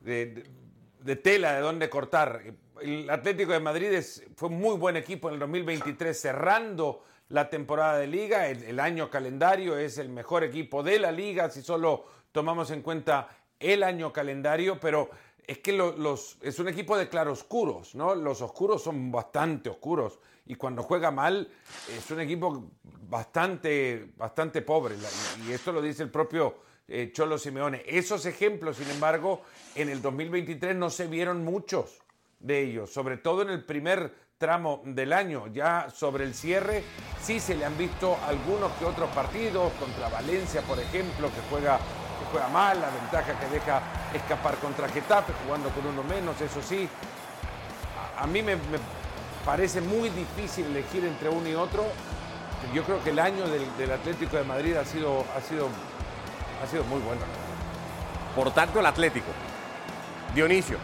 [0.01, 2.41] de- tela de dónde cortar.
[2.81, 7.51] El Atlético de Madrid es- fue un muy buen equipo en el 2023, cerrando la
[7.51, 8.49] temporada de liga.
[8.49, 13.29] El año calendario es el mejor equipo de la liga, si solo tomamos en cuenta
[13.61, 15.11] el año calendario, pero
[15.47, 18.15] es que lo- los, es un equipo de claroscuros, ¿no?
[18.15, 21.49] Los oscuros son bastante oscuros y cuando juega mal
[21.97, 22.65] es un equipo
[23.09, 24.97] bastante, bastante pobre.
[25.47, 26.57] Y esto lo dice el propio
[26.89, 27.83] eh, Cholo Simeone.
[27.87, 29.43] Esos ejemplos, sin embargo,
[29.75, 31.99] en el 2023 no se vieron muchos
[32.41, 35.47] de ellos, sobre todo en el primer tramo del año.
[35.53, 36.83] Ya sobre el cierre
[37.23, 41.79] sí se le han visto algunos que otros partidos, contra Valencia, por ejemplo, que juega,
[42.23, 43.81] que juega mal, la ventaja que deja
[44.15, 46.89] escapar contra Getafe, jugando con uno menos, eso sí.
[48.19, 48.79] A, a mí me, me
[49.45, 51.85] parece muy difícil elegir entre uno y otro.
[52.73, 55.69] Yo creo que el año del, del Atlético de Madrid ha sido, ha sido,
[56.63, 57.21] ha sido muy bueno.
[58.37, 59.27] Por tanto, el Atlético.
[60.35, 60.79] Dionisio,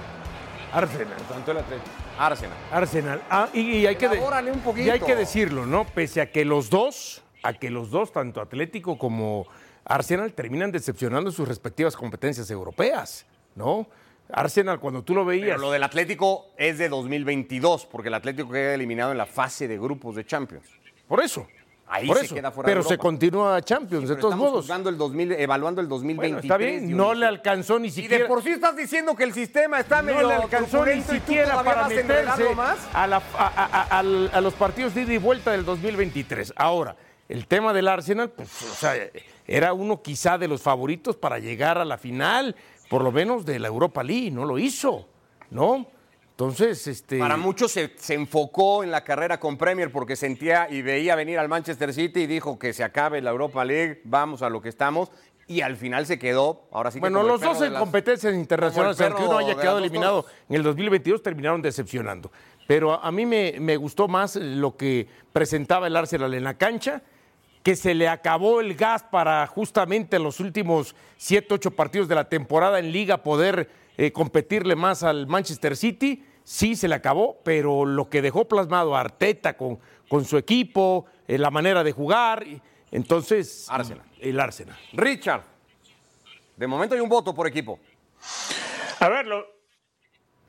[0.73, 1.17] Arsenal.
[1.29, 1.91] Tanto el Atlético.
[2.19, 2.57] Arsenal.
[2.73, 3.23] Arsenal.
[3.31, 4.87] Ah, y, y hay que un poquito.
[4.87, 5.85] y hay que decirlo, ¿no?
[5.85, 9.47] Pese a que los dos, a que los dos, tanto Atlético como
[9.89, 13.25] Arsenal, terminan decepcionando en sus respectivas competencias europeas,
[13.55, 13.87] ¿no?
[14.31, 15.47] Arsenal, cuando tú lo veías.
[15.49, 19.67] Pero lo del Atlético es de 2022, porque el Atlético queda eliminado en la fase
[19.67, 20.67] de grupos de Champions.
[21.07, 21.47] Por eso.
[21.91, 22.35] Ahí por se eso.
[22.35, 24.89] queda fuera de Pero se continúa Champions, de todos estamos modos.
[24.93, 26.33] el 2000, evaluando el 2023.
[26.33, 28.25] Bueno, está bien, no le alcanzó ni Y siquiera.
[28.25, 31.01] de por sí estás diciendo que el sistema está medio no le alcanzó ni y
[31.01, 32.77] siquiera para meterse más.
[32.93, 36.53] a, la- a- a- a los partidos de ida y vuelta del 2023.
[36.57, 36.95] Ahora,
[37.27, 38.93] el tema del Arsenal, pues, o sea,
[39.49, 42.55] era uno quizá de los favoritos para llegar a la final,
[42.89, 45.09] por lo menos de la Europa League, no lo hizo,
[45.51, 45.87] ¿no?
[46.31, 47.19] Entonces, este.
[47.19, 51.39] Para muchos se, se enfocó en la carrera con Premier porque sentía y veía venir
[51.41, 54.69] al Manchester City y dijo que se acabe la Europa League, vamos a lo que
[54.69, 55.11] estamos.
[55.49, 59.01] Y al final se quedó, ahora sí que Bueno, los dos en las- competencias internacionales,
[59.01, 62.31] aunque uno haya quedado dos eliminado en el 2022, terminaron decepcionando.
[62.69, 66.55] Pero a, a mí me, me gustó más lo que presentaba el Arsenal en la
[66.55, 67.03] cancha,
[67.63, 72.15] que se le acabó el gas para justamente en los últimos 7, 8 partidos de
[72.15, 76.25] la temporada en liga poder eh, competirle más al Manchester City.
[76.45, 81.37] Sí, se le acabó, pero lo que dejó plasmado Arteta con, con su equipo, eh,
[81.37, 82.45] la manera de jugar,
[82.91, 83.67] entonces...
[83.69, 84.05] Arsenal.
[84.19, 84.77] El Arsenal.
[84.93, 85.43] Richard,
[86.57, 87.79] de momento hay un voto por equipo.
[89.01, 89.27] A ver,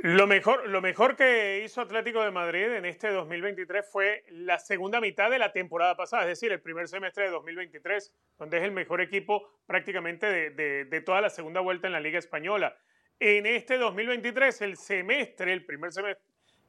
[0.02, 5.02] lo, mejor, lo mejor que hizo Atlético de Madrid en este 2023 fue la segunda
[5.02, 8.72] mitad de la temporada pasada, es decir, el primer semestre de 2023, donde es el
[8.72, 12.78] mejor equipo prácticamente de, de- toda la segunda vuelta en la Liga Española.
[13.20, 16.24] En este 2023, el semestre, el primer semestre,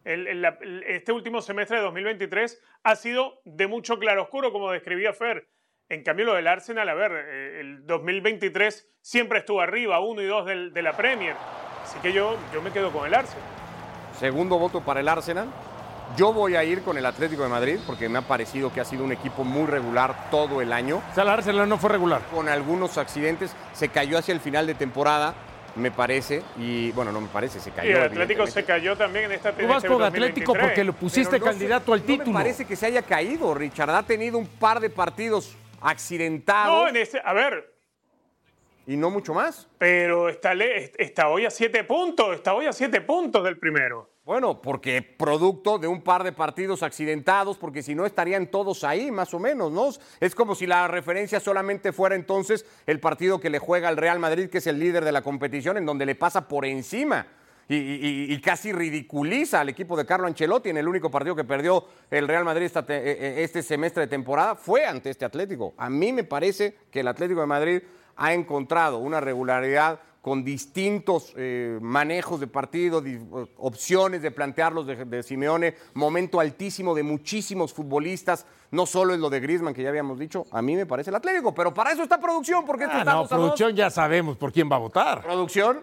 [0.04, 5.46] este último semestre de 2023 ha sido de mucho claroscuro, como describía Fer.
[5.88, 10.26] En cambio, lo del Arsenal, a ver, eh, el 2023 siempre estuvo arriba, uno y
[10.26, 11.36] dos de la Premier.
[11.90, 13.42] Así que yo, yo me quedo con el Arsenal.
[14.18, 15.48] Segundo voto para el Arsenal.
[16.16, 18.84] Yo voy a ir con el Atlético de Madrid porque me ha parecido que ha
[18.84, 21.02] sido un equipo muy regular todo el año.
[21.10, 22.22] O sea, el Arsenal no fue regular.
[22.32, 23.54] Con algunos accidentes.
[23.72, 25.34] Se cayó hacia el final de temporada,
[25.74, 26.42] me parece.
[26.58, 27.90] Y bueno, no me parece, se cayó.
[27.90, 30.62] Y el Atlético se cayó también en esta Tú vas con Atlético 2023.
[30.64, 32.30] porque lo pusiste no candidato al no título.
[32.32, 33.90] me parece que se haya caído, Richard.
[33.90, 37.72] Ha tenido un par de partidos accidentados No, en este, a ver,
[38.86, 39.68] y no mucho más.
[39.78, 40.52] pero está,
[40.98, 44.10] está hoy a siete puntos, está hoy a siete puntos del primero.
[44.24, 49.10] Bueno, porque producto de un par de partidos accidentados, porque si no estarían todos ahí,
[49.10, 49.88] más o menos, ¿no?
[50.20, 54.18] Es como si la referencia solamente fuera entonces el partido que le juega al Real
[54.20, 57.26] Madrid, que es el líder de la competición, en donde le pasa por encima.
[57.68, 61.44] y, y- y casi ridiculiza al equipo de Carlo Ancelotti en el único partido que
[61.44, 65.24] perdió el Real Madrid esta te- eh, eh, este semestre de temporada fue ante este
[65.24, 65.72] Atlético.
[65.76, 67.82] A mí me parece que el Atlético de Madrid
[68.20, 73.18] ha encontrado una regularidad con distintos eh, manejos de partido, di-
[73.56, 79.30] opciones de plantearlos de, de Simeone, momento altísimo de muchísimos futbolistas, no solo es lo
[79.30, 82.02] de Griezmann que ya habíamos dicho, a mí me parece el Atlético, pero para eso
[82.02, 83.28] está producción, porque esto Ah, no, dos.
[83.30, 85.22] producción ya sabemos por quién va a votar.
[85.22, 85.82] Producción.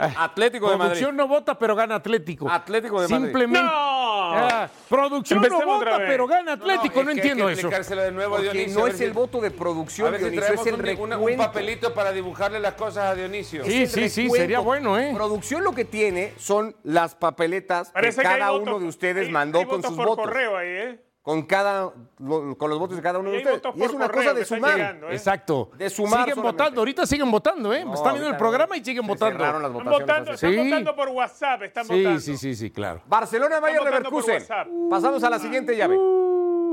[0.00, 0.88] Atlético de Madrid.
[0.92, 2.50] Producción no vota, pero gana Atlético.
[2.50, 3.24] Atlético de Madrid.
[3.26, 3.62] Simplemente.
[3.62, 4.18] ¡No!
[4.30, 7.02] Ah, producción Empecemos no vota, pero gana Atlético.
[7.02, 7.94] No, entiendo hay que eso.
[7.96, 10.44] de nuevo a Porque Dionisio, no es el voto de producción, A ver si Dionisio,
[10.46, 11.42] traemos es el un, un recuento.
[11.44, 13.64] papelito para dibujarle las cosas a Dionisio.
[13.64, 15.12] Sí, Es el sí, sí, sería bueno, ¿eh?
[15.14, 19.58] Producción lo que tiene son las papeletas Parece que cada uno de ustedes hay- mandó
[19.60, 20.24] hay con votos sus por votos.
[20.26, 21.00] correo ahí, ¿eh?
[21.28, 23.60] Con cada lo- con los votos de cada uno Y de ustedes.
[23.76, 24.76] Y es una correo cosa de sumar.
[24.76, 25.12] llegando, ¿eh?
[25.14, 25.70] Exacto.
[25.76, 26.40] De sumar siguen solamente.
[26.62, 27.84] votando, ahorita siguen votando, ¿eh?
[27.84, 29.38] No, Están viendo el programa y siguen se votando.
[29.38, 30.70] las Están votando, hace- están Sí.
[30.70, 32.20] votando por WhatsApp, están Sí, votando.
[32.20, 33.02] sí, sí, sí, claro.
[33.04, 34.88] Barcelona Bayer Están votando por Leverkusen.
[34.88, 35.98] Pasamos a la siguiente llave.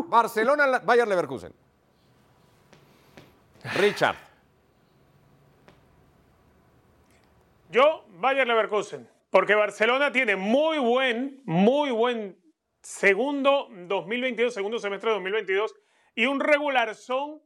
[0.08, 1.52] Barcelona Bayer Leverkusen.
[3.78, 4.16] Richard.
[7.72, 12.38] Yo, Bayer Leverkusen, porque Barcelona tiene muy buen, muy buen
[12.86, 15.74] segundo 2022, segundo semestre de 2022
[16.14, 17.42] y un regular son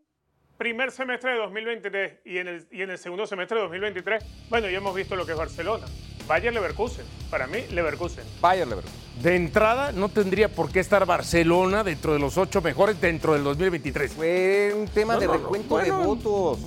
[0.57, 4.69] primer semestre de 2023 y en, el, y en el segundo semestre de 2023, bueno,
[4.69, 5.85] ya hemos visto lo que es Barcelona.
[6.29, 8.23] Bayer Leverkusen, para mí Leverkusen.
[8.39, 8.99] Bayer Leverkusen.
[9.23, 13.43] De entrada, no tendría por qué estar Barcelona dentro de los ocho mejores dentro del
[13.43, 14.13] 2023.
[14.13, 16.59] Fue un tema No, de no, no, recuento bueno, de votos.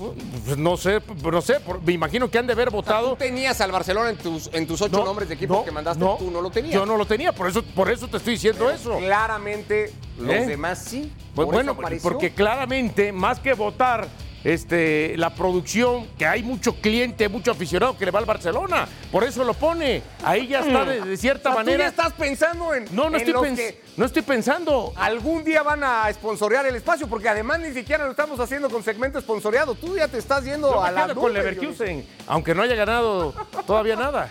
[0.45, 3.15] Pues no sé, no sé, por- me imagino que han de haber Tú votado.
[3.17, 6.01] tenías al Barcelona en tus, en tus ocho No, nombres de equipo no, que mandaste,
[6.05, 6.75] no, tú no lo tenías.
[6.75, 8.99] Yo no lo tenía, por eso, por eso te estoy diciendo eso.
[8.99, 10.47] Claramente los ¿Eh?
[10.47, 11.13] demás sí.
[11.37, 14.09] Pues Por bueno, porque claramente, más que votar
[14.45, 19.25] este, la producción, que hay mucho cliente, mucho aficionado que le va al Barcelona, por
[19.25, 20.03] eso lo pone.
[20.25, 21.85] Ahí ya está de, de cierta O sea, tú manera.
[21.85, 24.93] ya estás pensando en, No, no en estoy, los que no estoy pensando.
[24.97, 28.83] algún día van a esponsorear el espacio, porque además ni siquiera lo estamos haciendo con
[28.83, 29.75] segmento esponsoreado.
[29.75, 32.75] Tú ya te estás yendo Yo a me la quedo con Leverkusen, aunque no haya
[32.75, 33.35] ganado
[33.67, 34.31] todavía nada.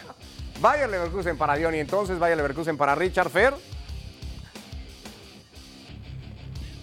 [0.59, 3.53] Bayer Leverkusen para Diony, entonces Bayer Leverkusen para Richard Fer.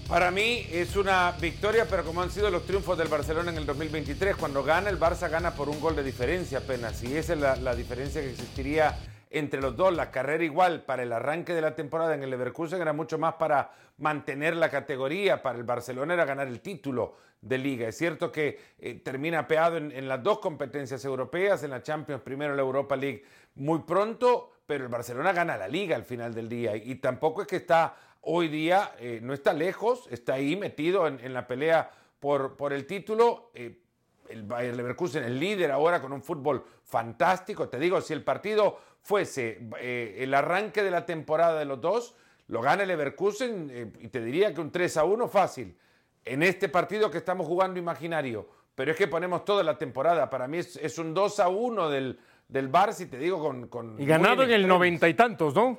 [0.09, 3.67] Para mí es una victoria, pero como han sido los triunfos del Barcelona en el
[3.67, 7.39] 2023, cuando gana el Barça gana por un gol de diferencia apenas, y esa es
[7.61, 8.97] la, diferencia que existiría
[9.29, 9.95] entre los dos.
[9.95, 13.35] La carrera igual para el arranque de la temporada en el Leverkusen era mucho más
[13.35, 17.89] para mantener la categoría, para el Barcelona era ganar el título de liga.
[17.89, 22.57] Es cierto que eh, termina peado en, las dos competencias europeas, en la Champions primero
[22.57, 23.25] la Europa League
[23.57, 27.49] muy pronto, pero el Barcelona gana la liga al final del día y tampoco es
[27.49, 31.91] que está hoy día, eh, no está lejos, está ahí metido en, en la pelea
[32.21, 33.51] por, por el título.
[33.55, 33.81] eh,
[34.29, 37.69] el Bayer Leverkusen, el líder ahora con un fútbol fantástico.
[37.71, 42.15] Te digo, si el partido fuese eh, el arranque de la temporada de los dos,
[42.49, 45.77] lo gana el Leverkusen eh, y te diría que un 3 a 1 fácil.
[46.25, 50.29] En este partido que estamos jugando imaginario, pero es que ponemos toda la temporada.
[50.29, 53.69] Para mí es, es un 2 a 1 del, del Barça y te digo con...
[53.69, 55.79] con Y ganado en el noventa y tantos, ¿no?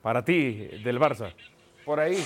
[0.00, 1.34] Para ti, del Barça.
[1.90, 2.24] Por ahí.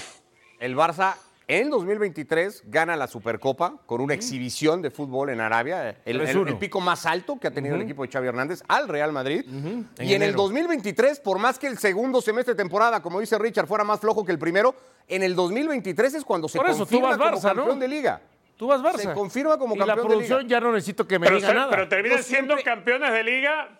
[0.60, 1.14] El Barça
[1.48, 6.48] en 2023 gana la Supercopa con una exhibición de fútbol en Arabia, el, el- 3-1.
[6.48, 9.42] el pico más alto que ha tenido el equipo de Xavi Hernández al Real Madrid.
[9.48, 10.36] En Y en el enero.
[10.42, 14.22] 2023, por más que el segundo semestre de temporada, como dice Richard, fuera más flojo
[14.22, 14.74] que el primero,
[15.08, 17.62] en el 2023 es cuando se Por eso, tú confirma vas como Barça, ¿no?
[17.62, 18.20] campeón de liga.
[18.58, 18.98] Tú vas Barça.
[18.98, 20.50] Se confirma como y la campeón de producción liga.
[20.50, 21.70] ya no necesito que me Pero, diga se- nada.
[21.70, 23.78] pero terminan Yo siendo siempre- campeones de liga.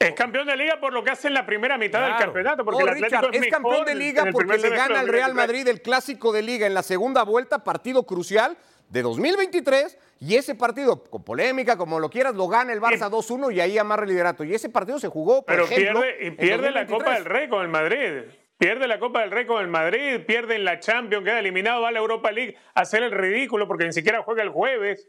[0.00, 2.64] Es campeón de liga por lo que hace en la primera mitad del campeonato.
[2.64, 5.34] Porque No, el Atlético Richard, es, campeón de liga porque le gana al Real 2023.
[5.34, 8.56] Madrid el clásico de liga en la segunda vuelta, partido crucial
[8.88, 9.98] de 2023.
[10.20, 13.76] Y ese partido, con polémica, como lo quieras, lo gana el Barça 2-1 y ahí
[13.76, 14.42] amarra el liderato.
[14.42, 16.98] Y ese partido se jugó, por Pero ejemplo, pierde, y pierde la 2023.
[16.98, 18.32] Copa del Rey con el Madrid.
[18.56, 21.88] Pierde la Copa del Rey con el Madrid, pierde en la Champions, queda eliminado, va
[21.88, 25.08] a la Europa League a hacer el ridículo porque ni siquiera juega el jueves.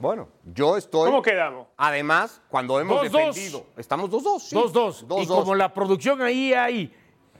[0.00, 1.06] Bueno, yo estoy.
[1.10, 1.66] ¿Cómo quedamos?
[1.76, 3.26] Además, cuando hemos 2-2.
[3.34, 3.66] defendido.
[3.76, 4.40] Estamos 2-2.
[4.40, 4.56] sí.
[4.56, 5.02] 2-2.
[5.02, 5.26] Y 2-2.
[5.28, 6.94] como la producción ahí hay.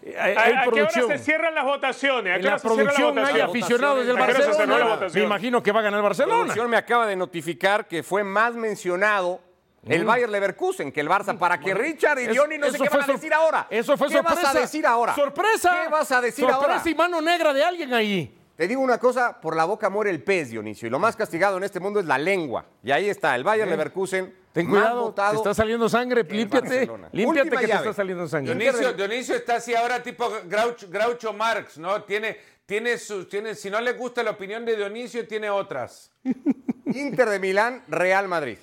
[0.05, 1.09] hay- hay ¿A, a qué hora producción.
[1.09, 2.33] se cierran las votaciones?
[2.33, 3.49] ¿A En qué la hora se cierra producción hay votación?
[3.51, 5.07] aficionados del ¿A qué se la Barcelona.
[5.15, 6.39] Me imagino que va a ganar el La Barcelona.
[6.41, 9.41] producción me acaba de notificar que fue más mencionado
[9.87, 11.39] el Bayer Leverkusen que el Barça.
[11.39, 12.33] Para que Richard y Mm.
[12.33, 13.67] Diony no sé qué van a decir ahora.
[13.71, 14.43] Eso fue ¿Qué sorpresa.
[14.43, 15.15] vas a decir ahora?
[15.15, 15.81] ¡Sorpresa!
[15.85, 16.91] ¿Qué vas a decir sorpresa ahora?
[16.91, 18.37] y mano negra de alguien ahí.
[18.61, 20.87] Te digo una cosa, por la boca muere el pez, Dionisio.
[20.87, 22.67] Y lo más castigado en este mundo es la lengua.
[22.85, 24.35] Y ahí está, el Bayer Leverkusen.
[24.53, 26.25] Ten cuidado, votado te está saliendo sangre.
[26.25, 26.87] Límpiate.
[27.11, 27.89] Límpiate Última que te llave.
[27.89, 28.55] está saliendo sangre.
[28.55, 32.03] Dionisio, Dionisio está así ahora tipo Groucho, Groucho Marx, ¿no?
[32.03, 32.37] Tiene,
[32.67, 36.11] tiene sus, tiene, si no le gusta la opinión de Dionisio, tiene otras.
[36.85, 38.59] Inter de Milán, Real Madrid.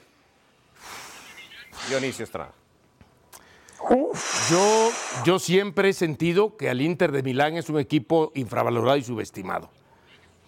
[1.90, 2.52] Dionisio Estrada.
[4.52, 4.92] Yo,
[5.26, 9.72] yo siempre he sentido que al Inter de Milán es un equipo infravalorado y subestimado.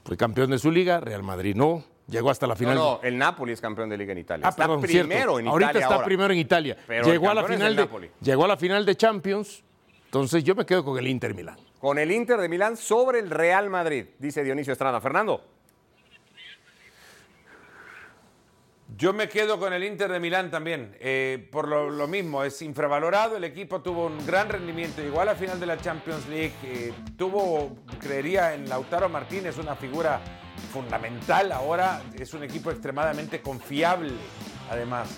[0.04, 1.84] Fue campeón de su liga, Real Madrid no.
[2.08, 2.74] Llegó hasta la final.
[2.76, 4.47] No, no, el Napoli es campeón de liga en Italia.
[4.47, 5.39] Ah, está perdón, primero cierto.
[5.39, 6.06] en Ahorita Italia está ahora.
[6.08, 6.78] primero en Italia.
[6.88, 8.10] Pero llegó a la final de Napoli.
[8.22, 9.64] llegó a la final de Champions.
[10.06, 11.58] Entonces yo me quedo con el Inter Milán.
[11.80, 15.00] Con el Inter de Milán sobre el Real Madrid, dice Dionisio Estrada.
[15.00, 15.45] Fernando.
[19.00, 23.38] Yo me quedo con el Inter de Milán también, eh, por lo, mismo, es infravalorado,
[23.38, 27.78] el equipo tuvo un gran rendimiento, llegó a final de la Champions League, eh, tuvo,
[27.97, 30.20] creería, en Lautaro Martínez una figura
[30.74, 34.12] fundamental, ahora es un equipo extremadamente confiable,
[34.70, 35.12] además.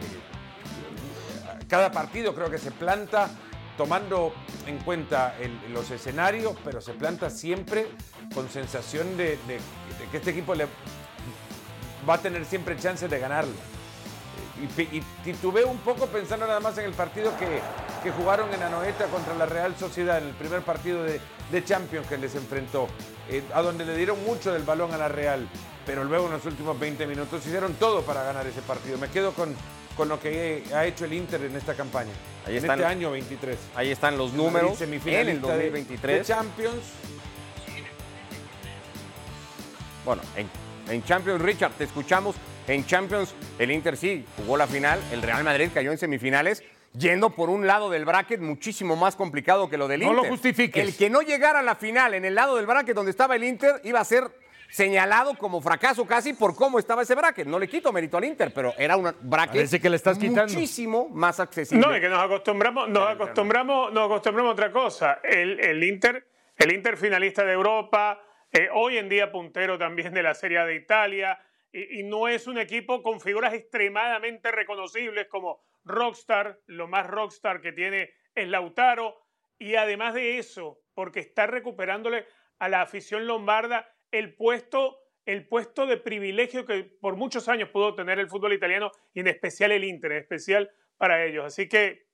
[0.00, 3.30] Eh, cada partido creo que se planta
[3.78, 4.34] tomando
[4.66, 5.34] en cuenta
[5.72, 7.86] los escenarios, pero se planta siempre
[8.34, 9.58] con sensación de- de
[10.10, 10.66] que este equipo le,
[12.08, 13.52] va a tener siempre chances de ganarlo.
[14.76, 17.60] Y, y titubeo un poco pensando nada más en el partido que,
[18.04, 22.06] que jugaron en Anoeta contra la Real Sociedad, en el primer partido de, de Champions
[22.06, 22.86] que les enfrentó,
[23.28, 25.48] eh, a donde le dieron mucho del balón a la Real,
[25.84, 28.98] pero luego en los últimos 20 minutos hicieron todo para ganar ese partido.
[28.98, 29.52] Me quedo con,
[29.96, 32.12] con lo que ha hecho el Inter en esta campaña,
[32.46, 32.78] Ahí en están.
[32.78, 33.58] este año 23.
[33.74, 36.18] Ahí están los números en el Semifinalista de- 2023.
[36.18, 36.82] de Champions.
[40.04, 40.48] Bueno, en,
[40.92, 42.36] en Champions, Richard, te escuchamos.
[42.68, 46.62] En Champions, el Inter sí jugó la final, el Real Madrid cayó en semifinales,
[46.96, 50.22] yendo por un lado del bracket muchísimo más complicado que lo del No Inter.
[50.24, 50.82] lo justifiques.
[50.86, 53.44] El que no llegara a la final en el lado del bracket donde estaba el
[53.44, 54.24] Inter iba a ser
[54.70, 57.46] señalado como fracaso casi por cómo estaba ese bracket.
[57.46, 60.52] No le quito mérito al Inter, pero era un bracket Parece que le estás quitando.
[60.52, 61.84] muchísimo más accesible.
[61.86, 65.18] No, es que nos acostumbramos, nos acostumbramos, nos acostumbramos a otra cosa.
[65.24, 66.26] El, el Inter,
[66.56, 68.20] el Inter finalista de Europa,
[68.52, 71.38] eh, hoy en día puntero también de la Serie de Italia,
[71.72, 77.60] y, y no es un equipo con figuras extremadamente reconocibles como Rockstar, lo más Rockstar
[77.60, 79.18] que tiene es Lautaro,
[79.58, 82.26] y además de eso, porque está recuperándole
[82.58, 87.94] a la afición lombarda el puesto, el puesto de privilegio que por muchos años pudo
[87.94, 91.44] tener el fútbol italiano y en especial el Inter, en especial para ellos.
[91.44, 92.06] Así que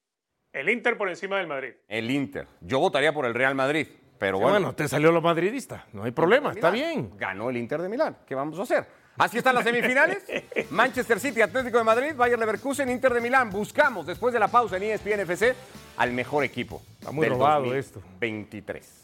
[0.53, 1.75] el Inter por encima del Madrid.
[1.89, 2.47] El Inter.
[2.61, 3.89] Yo votaría por el Real Madrid,
[4.19, 4.73] pero Bueno, bueno.
[4.75, 5.87] te salió lo madridista.
[5.93, 7.13] No hay problema, está bien.
[7.17, 8.17] Ganó el Inter de Milán.
[8.27, 8.87] ¿Qué vamos a hacer?
[9.17, 10.23] Así están las semifinales.
[10.71, 13.51] Manchester City, Atlético de Madrid, Bayer Leverkusen, Inter de Milán.
[13.51, 15.55] Buscamos, después de la pausa en ESPN FC,
[15.97, 16.83] al mejor equipo.
[16.99, 18.01] Está muy del robado esto.
[18.01, 18.95] 2023.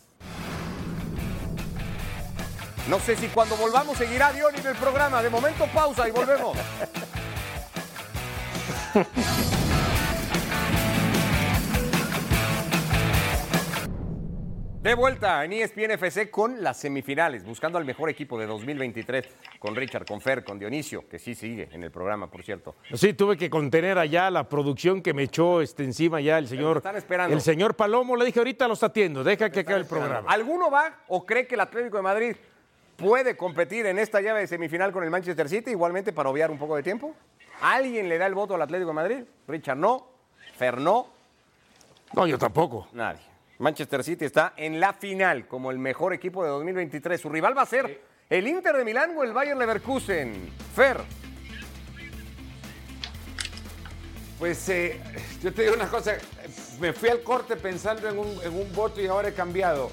[2.89, 5.23] No sé si cuando volvamos seguirá Dion en el programa.
[5.23, 6.57] De momento, pausa y volvemos.
[14.85, 19.27] De vuelta en ESPN FC con las semifinales, buscando al mejor equipo de 2023,
[19.59, 22.75] con Richard, con Fer, con Dionisio, que sí sigue en el programa, por cierto.
[22.93, 26.77] Sí, tuve que contener allá la producción que me echó este, encima ya el señor.
[26.77, 27.35] están esperando.
[27.35, 30.29] El señor Palomo, le dije, ahorita los atiendo, deja que acabe el programa.
[30.31, 32.37] ¿Alguno va o cree que el Atlético de Madrid
[32.99, 36.59] puede competir en esta llave de semifinal con el Manchester City, igualmente para obviar un
[36.59, 37.15] poco de tiempo?
[37.63, 39.25] ¿Alguien le da el voto al Atlético de Madrid?
[39.49, 40.07] Richard no,
[40.59, 41.07] Fer no,
[42.13, 42.87] No, yo tampoco.
[42.93, 43.33] nadie.
[43.59, 47.21] Manchester City está en la final como el mejor equipo de 2023.
[47.21, 50.51] Su rival va a ser el Inter de Milán o el Bayern Leverkusen.
[50.75, 50.99] Fer,
[54.39, 55.01] Pues eh,
[55.43, 56.17] yo te digo una cosa,
[56.81, 59.91] me fui al corte pensando en un, en un voto y ahora he cambiado.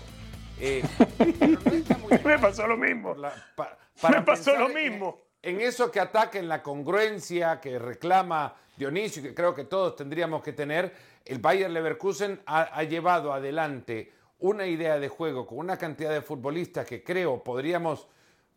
[0.59, 0.83] Eh,
[1.17, 3.09] pero no está muy Me pasó lo mismo.
[3.09, 3.77] por la- pa-
[4.09, 5.21] Me pasó lo mismo.
[5.43, 9.95] En, eso que ataca en la congruencia que reclama Dionisio, y que creo que todos
[9.95, 10.91] tendríamos que tener,
[11.25, 16.85] el Bayer Leverkusen ha, llevado adelante una idea de juego con una cantidad de futbolistas
[16.85, 18.07] que creo podríamos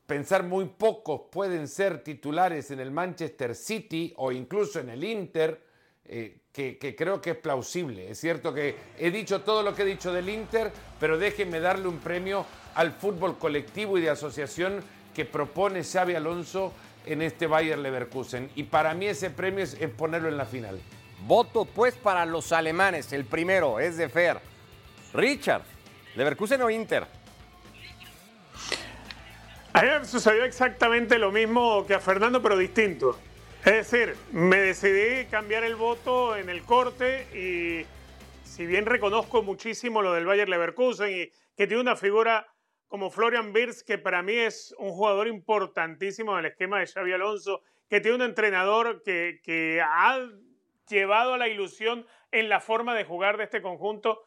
[0.07, 5.63] pensar muy pocos pueden ser titulares en el Manchester City o incluso en el Inter,
[6.07, 8.11] eh, que, creo que es plausible.
[8.11, 11.89] Es cierto que he dicho todo lo que he dicho del Inter, pero déjenme darle
[11.89, 12.45] un premio
[12.75, 14.81] al fútbol colectivo y de asociación
[15.15, 16.73] que propone Xavi Alonso
[17.07, 18.51] en este Bayer Leverkusen.
[18.55, 20.79] Y para mí ese premio es ponerlo en la final.
[21.27, 23.13] Voto pues para los alemanes.
[23.13, 24.41] El primero es de Fer.
[25.13, 25.63] Richard,
[26.17, 27.07] Leverkusen o Inter.
[29.73, 33.19] A mí me sucedió exactamente lo mismo que a Fernando, pero distinto.
[33.65, 37.87] Es decir, me decidí cambiar el voto en el corte y
[38.45, 42.47] si bien reconozco muchísimo lo del Bayer Leverkusen y que tiene una figura
[42.87, 47.13] como Florian Wirtz, que para mí es un jugador importantísimo en el esquema de Xavi
[47.13, 50.21] Alonso, que tiene un entrenador que, que ha
[50.89, 54.27] llevado a la ilusión en la forma de jugar de este conjunto,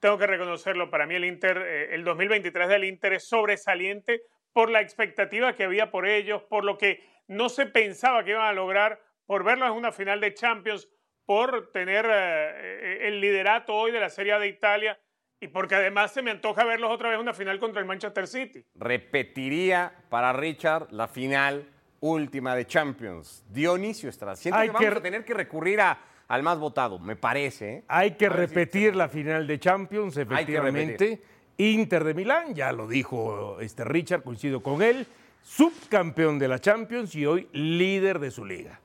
[0.00, 4.70] tengo que reconocerlo, para mí el Inter, eh, el 2023 del Inter es sobresaliente por
[4.70, 8.52] la expectativa que había por ellos, por lo que no se pensaba que iban a
[8.52, 10.88] lograr, por verlos en una final de Champions,
[11.26, 14.98] por tener eh, el liderato hoy de la Serie A de Italia
[15.40, 18.26] y porque además se me antoja verlos otra vez en una final contra el Manchester
[18.26, 18.64] City.
[18.74, 21.68] Repetiría para Richard la final
[22.00, 23.44] última de Champions.
[23.50, 24.36] Dionisio Estrada.
[24.36, 27.72] Siento que vamos a tener que recurrir a, al más votado, me parece.
[27.72, 27.84] ¿eh?
[27.88, 31.22] Hay que repetir la final de Champions, efectivamente.
[31.56, 35.06] Inter de Milán, ya lo dijo este Richard, coincido con él,
[35.42, 38.80] subcampeón de la Champions y hoy líder de su liga.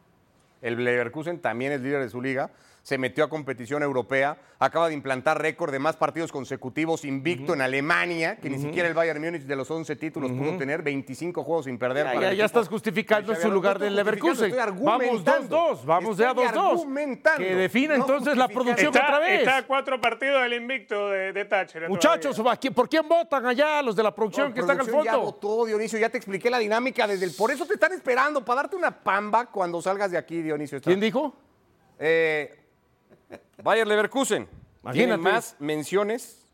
[0.60, 2.50] El Leverkusen también es líder de su liga
[2.84, 7.62] se metió a competición europea, acaba de implantar récord de más partidos consecutivos invicto en
[7.62, 11.66] Alemania, que ni siquiera el Bayern Múnich de los 11 títulos pudo tener, 25 juegos
[11.66, 12.08] sin perder.
[12.20, 14.54] Ya, ya, estás justificando su lugar del Leverkusen.
[14.82, 17.38] Vamos 2-2, vamos ya 2-2.
[17.38, 19.40] Que defina entonces la producción otra vez.
[19.40, 21.88] Está a cuatro partidos del invicto de, de Thatcher.
[21.88, 22.42] Muchachos,
[22.76, 25.06] ¿por quién votan allá los de la producción que están al fondo?
[25.06, 27.32] Ya votó, Dionisio, ya te expliqué la dinámica desde el...
[27.32, 30.82] Por eso te están esperando, para darte una pamba cuando salgas de aquí, Dionisio.
[30.82, 31.34] ¿Quién dijo?
[31.98, 32.63] Eh,
[33.64, 34.48] Bayer Leverkusen.
[34.92, 36.46] Tiene más menciones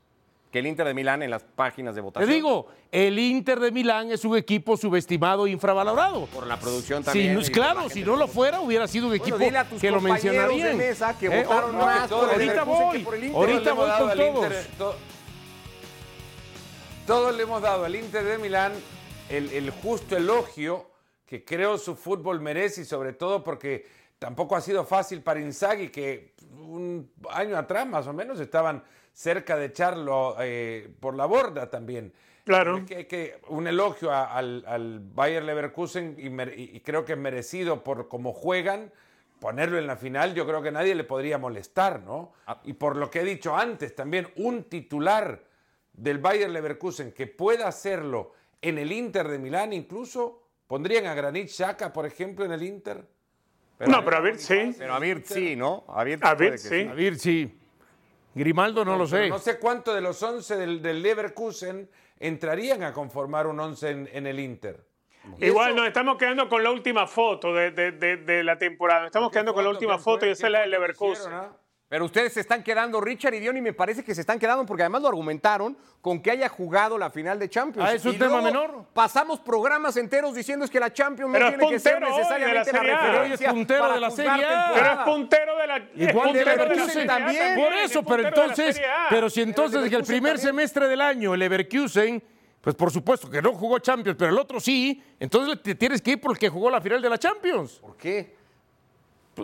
[0.51, 2.29] que el Inter de Milán en las páginas de votación.
[2.29, 6.27] Te digo, el Inter de Milán es un equipo subestimado e infravalorado.
[6.27, 7.39] Por la producción también.
[7.51, 9.37] Claro, si no lo fuera, hubiera sido un equipo
[9.79, 10.77] que lo mencionarían.
[10.77, 13.37] De mesa que eh, votaron más ahorita voy, por el Inter.
[13.37, 14.17] Ahorita voy con
[14.77, 14.95] todos.
[17.05, 18.73] todos le hemos dado al Inter de Milán
[19.29, 20.89] el, el justo elogio
[21.25, 23.85] que creo su fútbol merece y sobre todo porque
[24.19, 29.55] tampoco ha sido fácil para Inzaghi que un año atrás más o menos estaban cerca
[29.57, 32.13] de echarlo eh, por la borda también.
[32.43, 32.85] Claro.
[32.85, 38.91] Que, un elogio al, al, Bayer Leverkusen y, creo que es merecido por cómo juegan.
[39.39, 42.33] Ponerlo en la final, yo creo que nadie le podría molestar, ¿no?
[42.45, 42.59] Ah.
[42.65, 45.45] Y por lo que he dicho antes, también un titular
[45.93, 51.47] del Bayer Leverkusen que pueda hacerlo en el Inter de Milán, incluso pondrían a Granit
[51.47, 53.05] Xhaka, por ejemplo, en el Inter
[53.87, 54.75] no, pero a Vir sí.
[54.77, 55.85] Pero a Vir sí, ¿no?
[55.87, 56.19] A Vir,
[56.57, 56.87] sí.
[56.89, 57.59] A Vir sí.
[58.33, 59.29] Grimaldo no, lo sé.
[59.29, 64.39] No sé cuánto de los 11 del, Leverkusen entrarían a conformar un 11 en, el
[64.39, 64.85] Inter.
[65.39, 69.01] Igual nos estamos quedando con la última foto de, la temporada.
[69.01, 71.31] Nos estamos quedando con la última foto y esa es la del Leverkusen.
[71.89, 74.63] Pero ustedes se están quedando, Richard y Dion, y me parece que se están quedando
[74.63, 77.89] porque además lo argumentaron con que haya jugado la final de Champions.
[77.89, 78.85] Ah, es un tema menor.
[78.93, 83.47] Pasamos programas enteros diciendo que la Champions no tiene que ser necesariamente la, la referencia.
[83.47, 84.71] es puntero de la Serie A.
[84.75, 87.55] Pero es puntero de la Igual de Leverkusen también.
[87.55, 88.79] Por eso, pero entonces,
[89.09, 92.21] pero si entonces desde el primer semestre del año el Leverkusen
[92.61, 96.11] pues por supuesto que no jugó Champions, pero el otro sí, entonces te tienes que
[96.11, 97.79] ir porque jugó la final de la Champions.
[97.79, 98.35] ¿Por qué?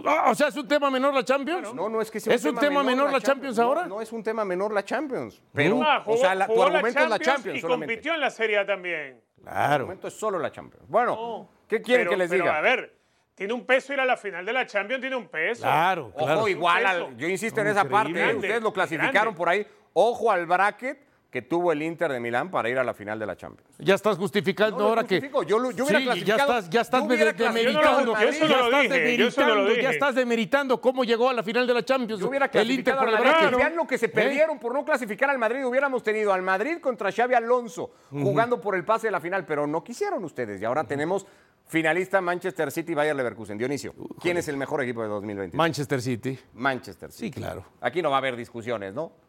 [0.05, 1.73] Ah, o sea, ¿es un tema menor la Champions?
[1.73, 3.85] No, no es que sea un ¿Es un tema, menor, la Champions, ahora?
[3.87, 5.41] No, es un tema menor la Champions.
[5.53, 7.59] Pero, o sea, tu argumento es la Champions.
[7.59, 9.21] Y compitió en la Serie A también.
[9.41, 9.67] Claro.
[9.67, 10.87] Tu argumento es solo la Champions.
[10.87, 12.57] Bueno, ¿qué quieren que les pero, diga?
[12.57, 12.95] A ver,
[13.35, 15.63] tiene un peso ir a la final de la Champions, tiene un peso.
[15.63, 16.39] Claro, claro.
[16.39, 18.35] Ojo, igual, yo insisto en esa parte, ¿eh?
[18.35, 19.65] ustedes lo clasificaron por ahí.
[19.93, 21.04] Ojo al bracket
[21.35, 23.69] que tuvo el Inter de Milán para ir a la final de la Champions.
[23.79, 25.19] Ya estás justificando ahora que.
[25.19, 28.13] Yo, yo hubiera sí, ya estás, ya estás demeritando.
[28.13, 32.21] ya, estás demeritando ya estás demeritando cómo llegó a la final de la Champions.
[32.21, 33.53] Yo hubiera el Inter por el bracket.
[33.57, 34.09] Vean lo que se ¿Eh?
[34.09, 35.65] perdieron por no clasificar al Madrid.
[35.65, 39.67] Hubiéramos tenido al Madrid contra Xavi Alonso jugando por el pase de la final, pero
[39.67, 40.61] no quisieron ustedes.
[40.61, 41.27] Y ahora tenemos
[41.67, 43.57] finalista Manchester City y Bayer Leverkusen.
[43.57, 45.57] Dionisio, ¿quién es el mejor equipo de 2020?
[45.57, 46.39] Manchester City.
[46.53, 47.25] Manchester City.
[47.25, 47.65] Sí, claro.
[47.81, 49.24] Aquí no va a haber discusiones, ¿no?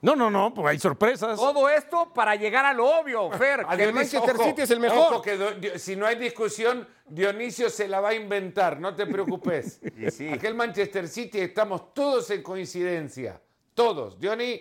[0.00, 1.36] No, no, no, pues hay sorpresas.
[1.38, 5.14] Todo esto para llegar a lo obvio, Fer, que el Manchester City es el mejor.
[5.14, 9.80] Ojo que si no hay discusión, Dionisio se la va a inventar, no te preocupes.
[10.12, 13.40] sí, Aquel Manchester City estamos todos en coincidencia,
[13.74, 14.20] todos.
[14.20, 14.60] Dionis,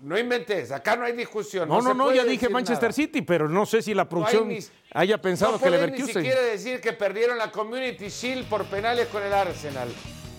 [0.00, 1.68] no inventes, acá no hay discusión.
[1.68, 4.50] No, no, no, ya dije Manchester City, pero no sé si la producción
[4.94, 6.06] haya pensado que Leverkusen...
[6.06, 9.88] ni siquiera decir que perdieron la Community Shield por penales con el Arsenal.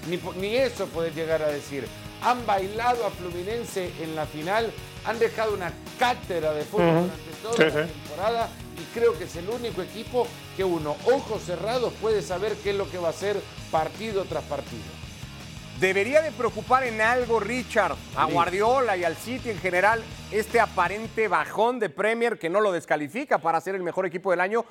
[0.10, 1.88] Ni, ni eso puedes llegar a decir
[2.24, 4.72] han bailado a Fluminense en la final,
[5.06, 9.50] han dejado una cátedra de fútbol durante toda la temporada y creo que es el
[9.50, 13.40] único equipo que uno, ojos cerrados, puede saber qué es lo que va a hacer
[13.72, 14.84] partido tras partido.
[15.80, 20.02] Debería de preocupar en algo, Richard, a Guardiola y al City en general,
[20.32, 24.40] este aparente bajón de Premier que no lo descalifica para ser el mejor equipo del
[24.40, 24.66] año,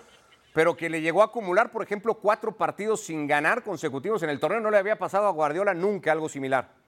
[0.54, 4.40] pero que le llegó a acumular, por ejemplo, cuatro partidos sin ganar consecutivos en el
[4.40, 4.60] torneo.
[4.60, 6.81] No le había pasado a Guardiola nunca algo similar.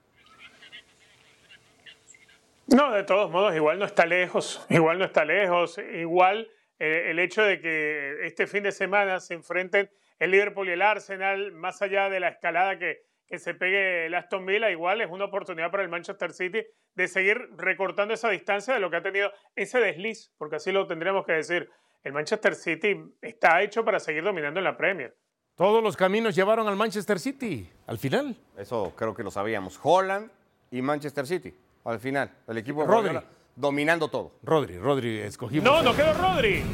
[2.66, 7.18] No, de todos modos, igual no está lejos, igual no está lejos, igual eh, el
[7.18, 11.82] hecho de que este fin de semana se enfrenten el Liverpool y el Arsenal, más
[11.82, 15.70] allá de la escalada que, que se pegue el Aston Villa, igual es una oportunidad
[15.70, 16.62] para el Manchester City
[16.94, 20.86] de seguir recortando esa distancia de lo que ha tenido ese desliz, porque así lo
[20.86, 21.70] tendríamos que decir.
[22.02, 25.16] El Manchester City está hecho para seguir dominando en la Premier.
[25.54, 28.36] Todos los caminos llevaron al Manchester City, al final.
[28.58, 29.80] Eso creo que lo sabíamos.
[29.82, 30.30] Holland
[30.70, 31.54] y Manchester City,
[31.84, 32.30] al final.
[32.48, 33.18] El equipo de Rodri.
[33.56, 34.32] Dominando todo.
[34.42, 35.64] Rodri, Rodri, escogimos.
[35.64, 36.64] No, no quedó Rodri.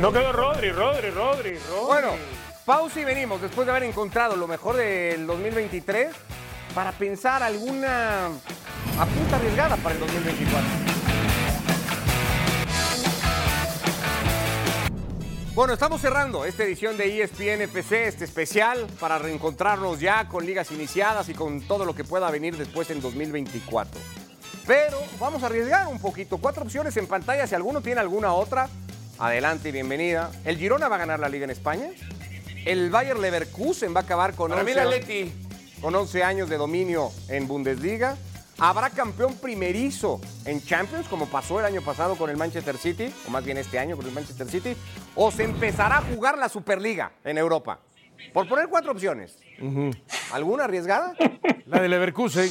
[0.00, 1.86] No quedó Rodri, Rodri, Rodri, Rodri.
[1.86, 2.08] Bueno,
[2.64, 6.08] pausa y venimos después de haber encontrado lo mejor del 2023
[6.74, 8.26] para pensar alguna
[8.98, 10.94] apunta arriesgada para el 2024.
[15.54, 20.72] Bueno, estamos cerrando esta edición de ESPN FC, este especial, para reencontrarnos ya con ligas
[20.72, 24.23] iniciadas y con todo lo que pueda venir después en 2024.
[24.66, 26.38] Pero vamos a arriesgar un poquito.
[26.38, 27.46] Cuatro opciones en pantalla.
[27.46, 28.68] Si alguno tiene alguna otra,
[29.18, 30.30] adelante y bienvenida.
[30.44, 31.90] ¿El Girona va a ganar la liga en España?
[32.64, 35.32] ¿El Bayer Leverkusen va a acabar con Para mí 11 la Leti.
[35.82, 38.16] con 11 años de dominio en Bundesliga.
[38.56, 43.30] ¿Habrá campeón primerizo en Champions, como pasó el año pasado con el Manchester City, o
[43.30, 44.76] más bien este año con el Manchester City?
[45.16, 47.80] ¿O se empezará a jugar la Superliga en Europa?
[48.32, 49.36] Por poner cuatro opciones.
[50.32, 51.14] ¿Alguna arriesgada?
[51.66, 52.50] La de Leverkusen,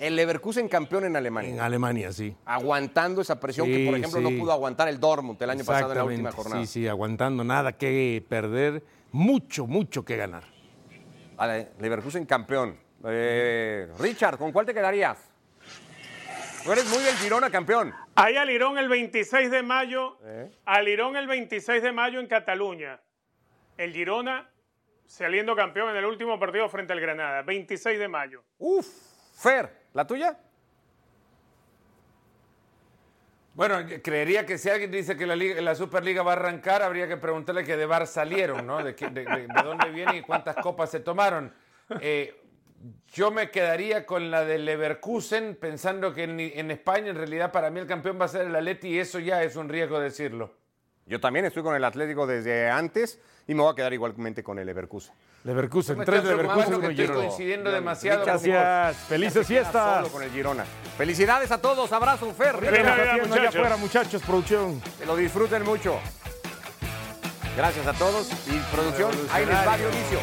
[0.00, 1.50] El Leverkusen campeón en Alemania.
[1.50, 2.34] en Alemania, sí.
[2.46, 4.34] Aguantando esa presión que, por ejemplo, sí.
[4.34, 6.62] no pudo aguantar el Dortmund el año pasado en la última jornada.
[6.62, 8.82] Sí, sí, aguantando nada que perder,
[9.12, 10.44] mucho, mucho que ganar.
[11.36, 12.78] Vale, Leverkusen campeón.
[13.04, 15.18] Eh, Richard, ¿con cuál te quedarías?
[16.64, 17.92] Tú eres muy del Girona campeón.
[18.14, 20.16] Hay Alirón el 26 de mayo.
[20.24, 20.50] ¿Eh?
[20.64, 23.00] Alirón el 26 de mayo en Cataluña.
[23.76, 24.50] El Girona
[25.06, 27.42] saliendo campeón en el último partido frente al Granada.
[27.42, 28.44] 26 de mayo.
[28.58, 28.86] Uf,
[29.34, 30.38] Fer, ¿la tuya?
[33.54, 37.08] Bueno, creería que si alguien dice que la, Liga- la Superliga va a arrancar, habría
[37.08, 38.82] que preguntarle que de bar salieron, ¿no?
[38.82, 41.52] De, de- de- de dónde vienen y cuántas copas se tomaron.
[42.00, 42.40] Eh,
[43.12, 47.70] yo me quedaría con la del Leverkusen, pensando que en, en España, en realidad, para
[47.70, 50.54] mí el campeón va a ser el Atleti y eso ya es un riesgo decirlo.
[51.04, 54.58] Yo también estoy con el Atlético desde antes y me voy a quedar igualmente con
[54.60, 55.12] el Leverkusen.
[55.42, 57.14] Leverkusen, tres Leverkusen, uno Girona.
[57.14, 58.24] coincidiendo demasiado.
[58.26, 59.96] Gracias, felices fiestas.
[59.98, 60.64] Solo con el Girona.
[60.98, 62.56] Felicidades a todos, abrazo, Fer.
[62.56, 63.54] Feliz Navidad, Haciendo allá muchachos.
[63.56, 64.82] afuera, muchachos, producción.
[64.98, 65.98] que lo disfruten mucho.
[67.56, 70.18] Gracias a todos y producción, ahí les va Dionisio.